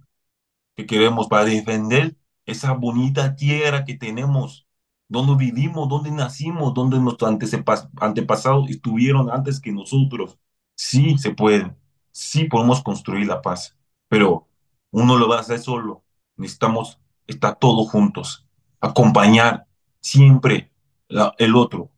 [0.76, 4.68] que queremos, para defender esa bonita tierra que tenemos,
[5.08, 10.38] donde vivimos, donde nacimos, donde nuestros antepas- antepasados estuvieron antes que nosotros.
[10.76, 11.76] Sí, se puede,
[12.12, 13.78] sí podemos construir la paz,
[14.10, 14.48] pero
[14.92, 16.04] uno lo va a hacer solo.
[16.38, 18.46] Necesitamos estar todos juntos,
[18.82, 19.68] acompañar
[20.02, 20.72] siempre
[21.08, 21.92] la- el otro.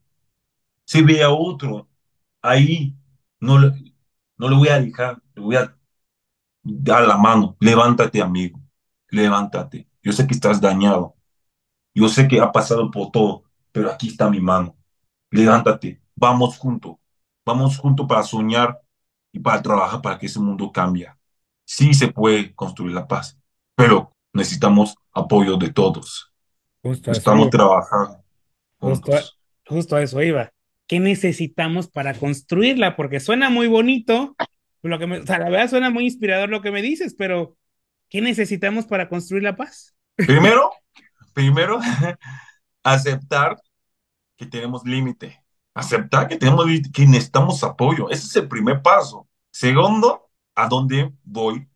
[0.88, 1.90] Si ve a otro
[2.44, 2.96] ahí,
[3.42, 3.72] no le,
[4.38, 5.78] no le voy a dejar, le voy a
[6.64, 7.58] dar la mano.
[7.62, 8.60] Levántate, amigo,
[9.10, 9.90] levántate.
[10.04, 11.16] Yo sé que estás dañado,
[11.96, 14.78] yo sé que ha pasado por todo, pero aquí está mi mano.
[15.32, 16.98] Levántate, vamos juntos,
[17.46, 18.82] vamos juntos para soñar
[19.34, 21.10] y para trabajar para que ese mundo cambie.
[21.66, 23.40] Sí se puede construir la paz,
[23.76, 26.34] pero necesitamos apoyo de todos.
[26.82, 28.24] Justo a eso trabajar
[28.80, 29.40] Justo a, juntos.
[29.68, 30.52] justo a eso iba.
[30.88, 32.96] ¿Qué necesitamos para construirla?
[32.96, 34.36] Porque suena muy bonito,
[34.82, 37.58] lo que me- o sea, la verdad suena muy inspirador lo que me dices, pero
[38.10, 39.96] ¿qué necesitamos para construir la paz?
[40.16, 40.72] Primero,
[41.34, 41.80] primero,
[42.84, 43.58] aceptar
[44.38, 45.44] que tenemos límite.
[45.74, 48.10] Aceptar que tenemos que necesitamos apoyo.
[48.10, 49.28] Ese es el primer paso.
[49.52, 51.68] Segundo, ¿a dónde voy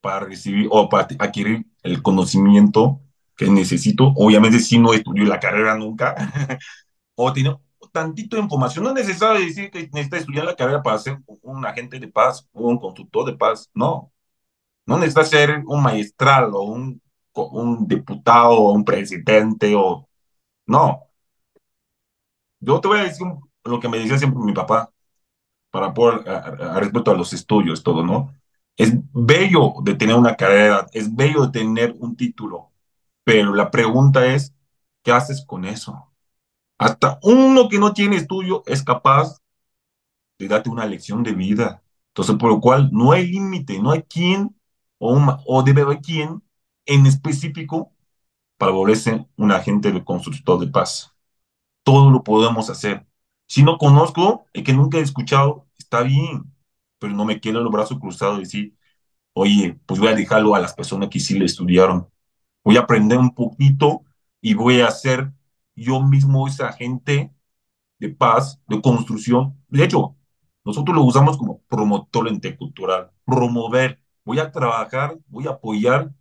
[0.00, 3.02] para recibir o para adquirir el conocimiento
[3.36, 4.12] que necesito?
[4.16, 6.14] Obviamente, si no estudié la carrera nunca,
[7.16, 7.56] o tiene
[7.92, 8.84] tantito de información.
[8.84, 12.48] No es necesario decir que necesita estudiar la carrera para ser un agente de paz
[12.52, 13.70] un constructor de paz.
[13.74, 14.12] No.
[14.86, 17.02] No necesita ser un maestral o un,
[17.34, 20.08] un diputado o un presidente o...
[20.66, 21.02] No.
[22.60, 23.26] Yo te voy a decir
[23.64, 24.90] lo que me decía siempre mi papá,
[25.70, 28.34] para poder, a, a- a respecto a los estudios, todo, ¿no?
[28.76, 32.72] Es bello de tener una carrera, es bello de tener un título,
[33.24, 34.54] pero la pregunta es,
[35.04, 36.09] ¿qué haces con eso?
[36.80, 39.38] Hasta uno que no tiene estudio es capaz
[40.38, 41.82] de darte una lección de vida.
[42.08, 44.56] Entonces, por lo cual, no hay límite, no hay quien,
[44.98, 45.16] o,
[45.46, 46.42] o debe haber quien
[46.86, 47.92] en específico
[48.58, 51.14] para volverse un agente de constructor de paz
[51.84, 53.06] todo lo podemos hacer.
[53.46, 56.44] Si no conozco, el que nunca he escuchado, está bien,
[56.98, 58.76] pero no me quiero los brazos cruzados y decir,
[59.34, 62.08] oye, pues voy a dejarlo a las personas que sí le estudiaron.
[62.64, 64.04] Voy a aprender un poquito
[64.40, 65.32] y voy a ser
[65.84, 67.32] yo mismo ese agente
[67.98, 69.58] de paz, de construcción.
[69.68, 70.16] De hecho,
[70.64, 74.00] nosotros lo usamos como promotor intercultural, promover.
[74.24, 76.12] Voy a trabajar, voy a apoyar,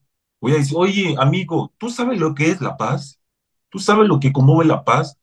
[0.42, 3.22] voy a decir, oye, amigo, ¿tú sabes lo que es la paz?
[3.70, 5.18] ¿Tú sabes lo que conmueve la paz?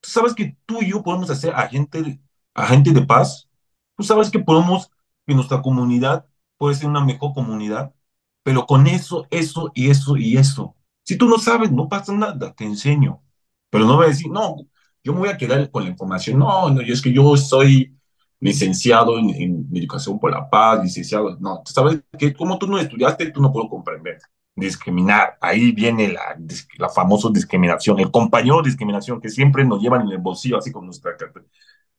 [0.00, 2.20] ¿Tú sabes que tú y yo podemos hacer agente,
[2.54, 3.48] agente de paz?
[3.96, 4.90] ¿Tú sabes que podemos,
[5.26, 6.26] que nuestra comunidad
[6.58, 7.94] puede ser una mejor comunidad?
[8.42, 10.76] Pero con eso, eso y eso y eso.
[11.04, 13.22] Si tú no sabes, no pasa nada, te enseño.
[13.70, 14.56] Pero no voy a decir, no,
[15.04, 16.38] yo me voy a quedar con la información.
[16.38, 17.96] No, no, yo es que yo soy
[18.40, 21.36] licenciado en, en educación por la paz, licenciado.
[21.40, 24.18] No, tú sabes que como tú no estudiaste, tú no puedo comprender
[24.56, 25.36] discriminar.
[25.40, 26.36] Ahí viene la,
[26.78, 30.72] la famosa discriminación, el compañero de discriminación que siempre nos llevan en el bolsillo, así
[30.72, 31.40] como nuestra carta.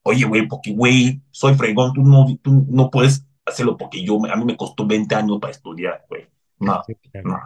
[0.01, 4.35] Oye, güey, porque, güey, soy fregón, tú no, tú no puedes hacerlo porque yo, a
[4.35, 6.27] mí me costó 20 años para estudiar, güey.
[6.59, 6.83] No,
[7.23, 7.39] no,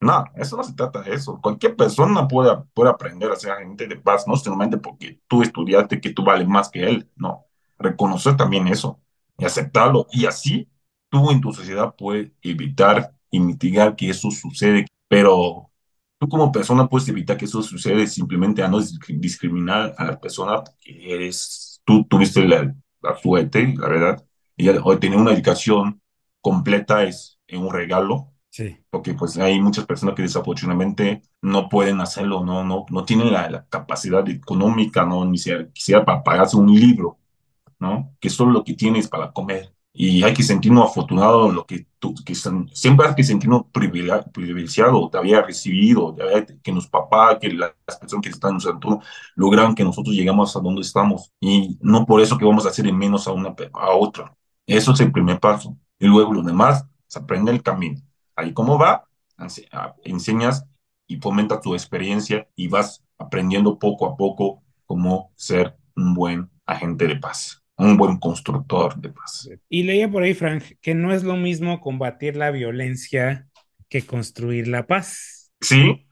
[0.00, 1.40] no, eso no se trata de eso.
[1.42, 6.00] Cualquier persona puede, puede aprender a ser agente de paz, no solamente porque tú estudiaste
[6.00, 7.46] que tú vales más que él, no.
[7.78, 9.00] Reconocer también eso
[9.36, 10.06] y aceptarlo.
[10.12, 10.68] Y así
[11.10, 15.70] tú en tu sociedad puedes evitar y mitigar que eso sucede, pero
[16.18, 20.62] tú como persona puedes evitar que eso suceda simplemente a no discriminar a la persona
[20.64, 22.74] porque eres, tú tuviste la,
[23.22, 24.24] suerte, la verdad,
[24.56, 24.66] y
[24.98, 26.00] tener una educación
[26.40, 28.32] completa es un regalo.
[28.58, 28.76] Sí.
[28.90, 33.48] Porque pues hay muchas personas que desafortunadamente no pueden hacerlo, no, no, no tienen la,
[33.48, 37.18] la capacidad económica, no, ni siquiera para pagarse un libro,
[37.78, 38.16] ¿no?
[38.20, 42.14] Que solo lo que tienes para comer y hay que sentirnos afortunados lo que, tú,
[42.24, 47.72] que siempre hay que sentirnos privilegiados de haber recibido, de que los papás, que las
[48.00, 49.02] personas que están en nuestro entorno
[49.36, 52.86] logran que nosotros llegamos a donde estamos y no por eso que vamos a hacer
[52.88, 54.36] en menos a una a otra.
[54.66, 55.76] Eso es el primer paso.
[55.98, 58.00] Y luego lo demás se aprende el camino.
[58.38, 59.08] Ahí cómo va,
[60.04, 60.64] enseñas
[61.06, 67.06] y fomenta tu experiencia y vas aprendiendo poco a poco cómo ser un buen agente
[67.06, 69.48] de paz un buen constructor de paz.
[69.68, 73.48] Y leía por ahí, Frank, que no es lo mismo combatir la violencia
[73.88, 75.52] que construir la paz.
[75.60, 76.06] Sí,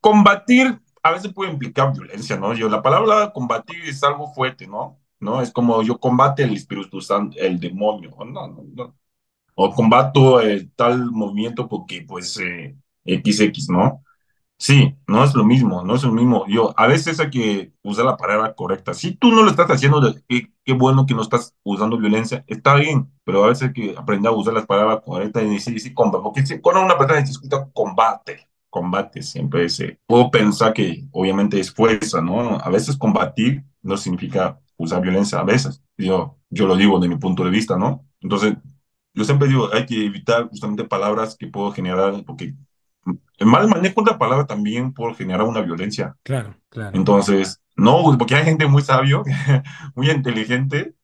[0.00, 2.54] combatir a veces puede implicar violencia, ¿no?
[2.54, 4.98] Yo, la palabra combatir es algo fuerte, ¿no?
[5.20, 5.42] ¿No?
[5.42, 8.96] Es como yo combate el Espíritu Santo, el demonio, no, no, no.
[9.54, 14.02] O combato eh, tal movimiento porque, pues, eh, XX, ¿no?
[14.56, 16.46] Sí, no es lo mismo, no es lo mismo.
[16.48, 18.94] Yo, a veces hay que usar la palabra correcta.
[18.94, 22.74] Si tú no lo estás haciendo, qué, qué bueno que no estás usando violencia, está
[22.76, 25.92] bien, pero a veces hay que aprender a usar las palabras correctas y decir, sí,
[25.92, 26.22] combate.
[26.22, 29.98] Porque si, cuando una persona escucha combate, combate siempre ese.
[30.06, 32.58] Puedo pensar que obviamente es fuerza, ¿no?
[32.58, 35.82] A veces combatir no significa usar violencia, a veces.
[35.96, 38.06] Yo, yo lo digo de mi punto de vista, ¿no?
[38.20, 38.54] Entonces,
[39.14, 42.54] yo siempre digo, hay que evitar justamente palabras que puedo generar, porque
[43.38, 46.16] el mal manejo de la palabra también puede generar una violencia.
[46.22, 46.96] Claro, claro.
[46.96, 49.22] Entonces, no, porque hay gente muy sabio,
[49.94, 50.94] muy inteligente,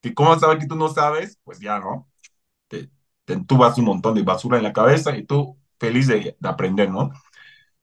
[0.00, 2.08] que como sabe que tú no sabes, pues ya, ¿no?
[2.68, 2.90] Te,
[3.46, 7.10] tú vas un montón de basura en la cabeza y tú feliz de, aprender, ¿no?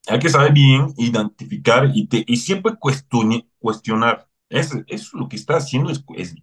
[0.08, 2.74] Hay que saber bien identificar y, te, y siempre
[3.60, 4.28] cuestionar.
[4.50, 6.36] Es, eso lo que está haciendo es, es,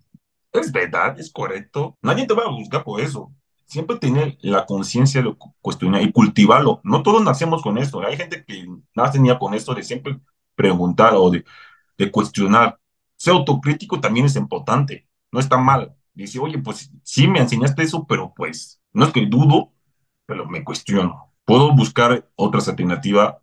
[0.60, 1.96] es verdad, es correcto.
[2.02, 3.32] Nadie te va a juzgar por eso
[3.66, 6.80] siempre tener la conciencia de cuestionar y cultivarlo.
[6.84, 8.00] No todos nacemos con esto.
[8.06, 10.18] Hay gente que nace ya con esto de siempre
[10.54, 11.44] preguntar o de,
[11.98, 12.78] de cuestionar.
[13.16, 15.08] Ser autocrítico también es importante.
[15.32, 15.96] No está mal.
[16.14, 19.72] Dice, oye, pues sí me enseñaste eso, pero pues no es que dudo,
[20.26, 21.32] pero me cuestiono.
[21.44, 23.36] Puedo buscar otras alternativas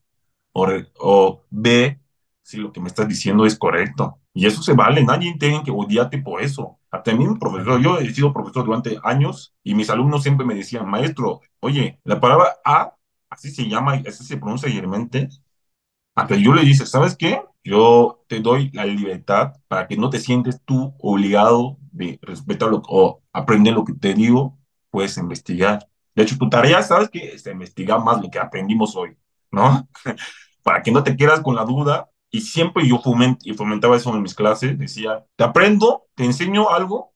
[0.53, 0.67] o,
[0.99, 1.99] o ver
[2.41, 4.19] si lo que me estás diciendo es correcto.
[4.33, 6.79] Y eso se vale, nadie tiene que odiarte por eso.
[6.89, 10.89] Hasta mí, profesor, yo he sido profesor durante años y mis alumnos siempre me decían,
[10.89, 12.95] maestro, oye, la palabra A,
[13.29, 15.29] así se llama, así se pronuncia realmente.
[16.15, 17.41] Hasta yo le dice, ¿sabes qué?
[17.63, 23.21] Yo te doy la libertad para que no te sientes tú obligado de respetar o
[23.31, 24.57] aprender lo que te digo,
[24.91, 25.87] puedes investigar.
[26.15, 27.33] De hecho, tu tarea, ¿sabes qué?
[27.33, 29.17] Es investigar más lo que aprendimos hoy,
[29.51, 29.87] ¿no?
[30.63, 32.99] para que no te quedas con la duda y siempre yo
[33.43, 37.13] y fomentaba eso en mis clases, decía, te aprendo, te enseño algo,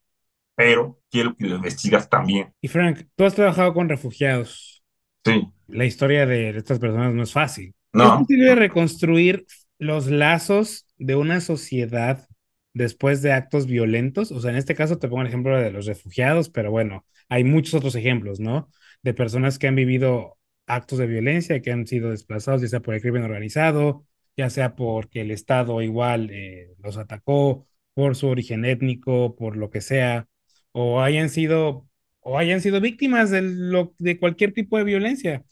[0.54, 2.54] pero quiero que lo investigas también.
[2.60, 4.84] Y Frank, tú has trabajado con refugiados.
[5.24, 5.48] Sí.
[5.66, 7.74] La historia de estas personas no es fácil.
[7.92, 8.04] No.
[8.04, 9.44] ¿Es posible reconstruir
[9.80, 12.28] los lazos de una sociedad
[12.72, 14.30] después de actos violentos?
[14.30, 17.42] O sea, en este caso te pongo el ejemplo de los refugiados, pero bueno, hay
[17.42, 18.70] muchos otros ejemplos, ¿no?
[19.02, 20.38] De personas que han vivido
[20.68, 24.04] actos de violencia, que han sido desplazados, ya sea por el crimen organizado,
[24.38, 29.68] ya sea porque el Estado igual eh, los atacó por su origen étnico, por lo
[29.68, 30.28] que sea,
[30.70, 31.88] o hayan sido,
[32.20, 35.42] o hayan sido víctimas de, lo, de cualquier tipo de violencia.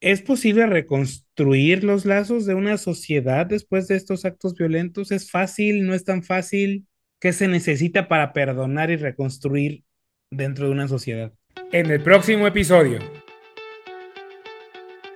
[0.00, 5.12] ¿Es posible reconstruir los lazos de una sociedad después de estos actos violentos?
[5.12, 5.86] ¿Es fácil?
[5.86, 6.88] ¿No es tan fácil?
[7.20, 9.84] ¿Qué se necesita para perdonar y reconstruir
[10.32, 11.32] dentro de una sociedad?
[11.70, 12.98] En el próximo episodio.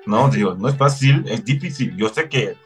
[0.06, 1.96] No, digo, no es fácil, es difícil.
[1.96, 2.56] Yo sé que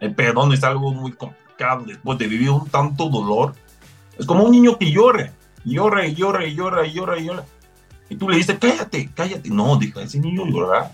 [0.00, 3.54] el perdón es algo muy complicado después de vivir un tanto dolor.
[4.18, 5.32] Es como un niño que llora,
[5.64, 7.44] llora y llora y llora y llora llora.
[8.08, 9.48] Y tú le dices, cállate, cállate.
[9.48, 10.92] No, dijo, ese niño llora.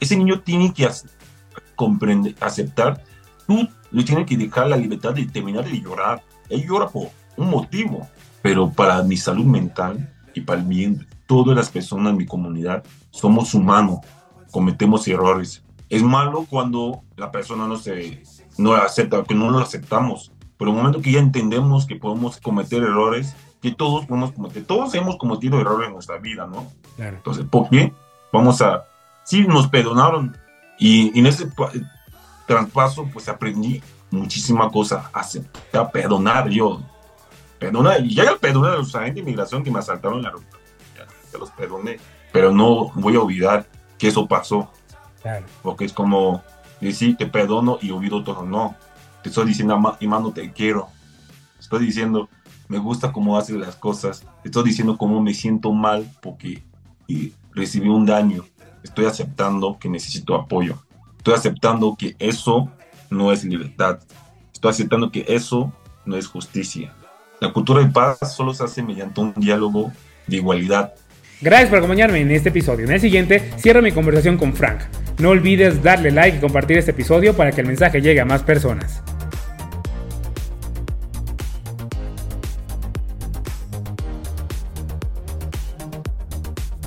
[0.00, 0.88] Ese niño tiene que
[1.76, 3.02] comprender, aceptar.
[3.46, 6.22] Tú le tienes que dejar la libertad de terminar de llorar.
[6.48, 8.08] Él llora por un motivo,
[8.42, 12.26] pero para mi salud mental y para el bien de todas las personas en mi
[12.26, 14.00] comunidad, somos humanos,
[14.50, 15.62] cometemos errores.
[15.88, 18.22] Es malo cuando la persona no se
[18.58, 20.32] no acepta, que no lo aceptamos.
[20.58, 24.94] Pero el momento que ya entendemos que podemos cometer errores, que todos podemos cometer, todos
[24.94, 26.70] hemos cometido errores en nuestra vida, ¿no?
[26.98, 27.92] Entonces, ¿por qué?
[28.32, 28.84] Vamos a,
[29.24, 30.36] sí, nos perdonaron
[30.78, 31.48] y, en ese
[32.46, 36.80] traspaso, pues aprendí muchísima cosa, a perdonar yo,
[37.58, 40.30] perdonar, y ya el perdonar a los agentes de inmigración que me asaltaron en la
[40.30, 40.56] ruta,
[40.96, 41.98] ya, los perdoné,
[42.32, 43.66] pero no voy a olvidar
[44.00, 44.70] que eso pasó,
[45.62, 46.42] porque es como
[46.80, 48.74] decir, te perdono y olvido todo, no,
[49.22, 50.88] te estoy diciendo, hermano, te quiero,
[51.58, 52.28] estoy diciendo,
[52.68, 56.64] me gusta cómo haces las cosas, estoy diciendo cómo me siento mal porque
[57.52, 58.46] recibí un daño,
[58.82, 60.82] estoy aceptando que necesito apoyo,
[61.18, 62.70] estoy aceptando que eso
[63.10, 64.00] no es libertad,
[64.54, 65.72] estoy aceptando que eso
[66.06, 66.94] no es justicia.
[67.40, 69.92] La cultura de paz solo se hace mediante un diálogo
[70.26, 70.92] de igualdad.
[71.42, 72.84] Gracias por acompañarme en este episodio.
[72.84, 74.80] En el siguiente cierro mi conversación con Frank.
[75.18, 78.42] No olvides darle like y compartir este episodio para que el mensaje llegue a más
[78.42, 79.02] personas.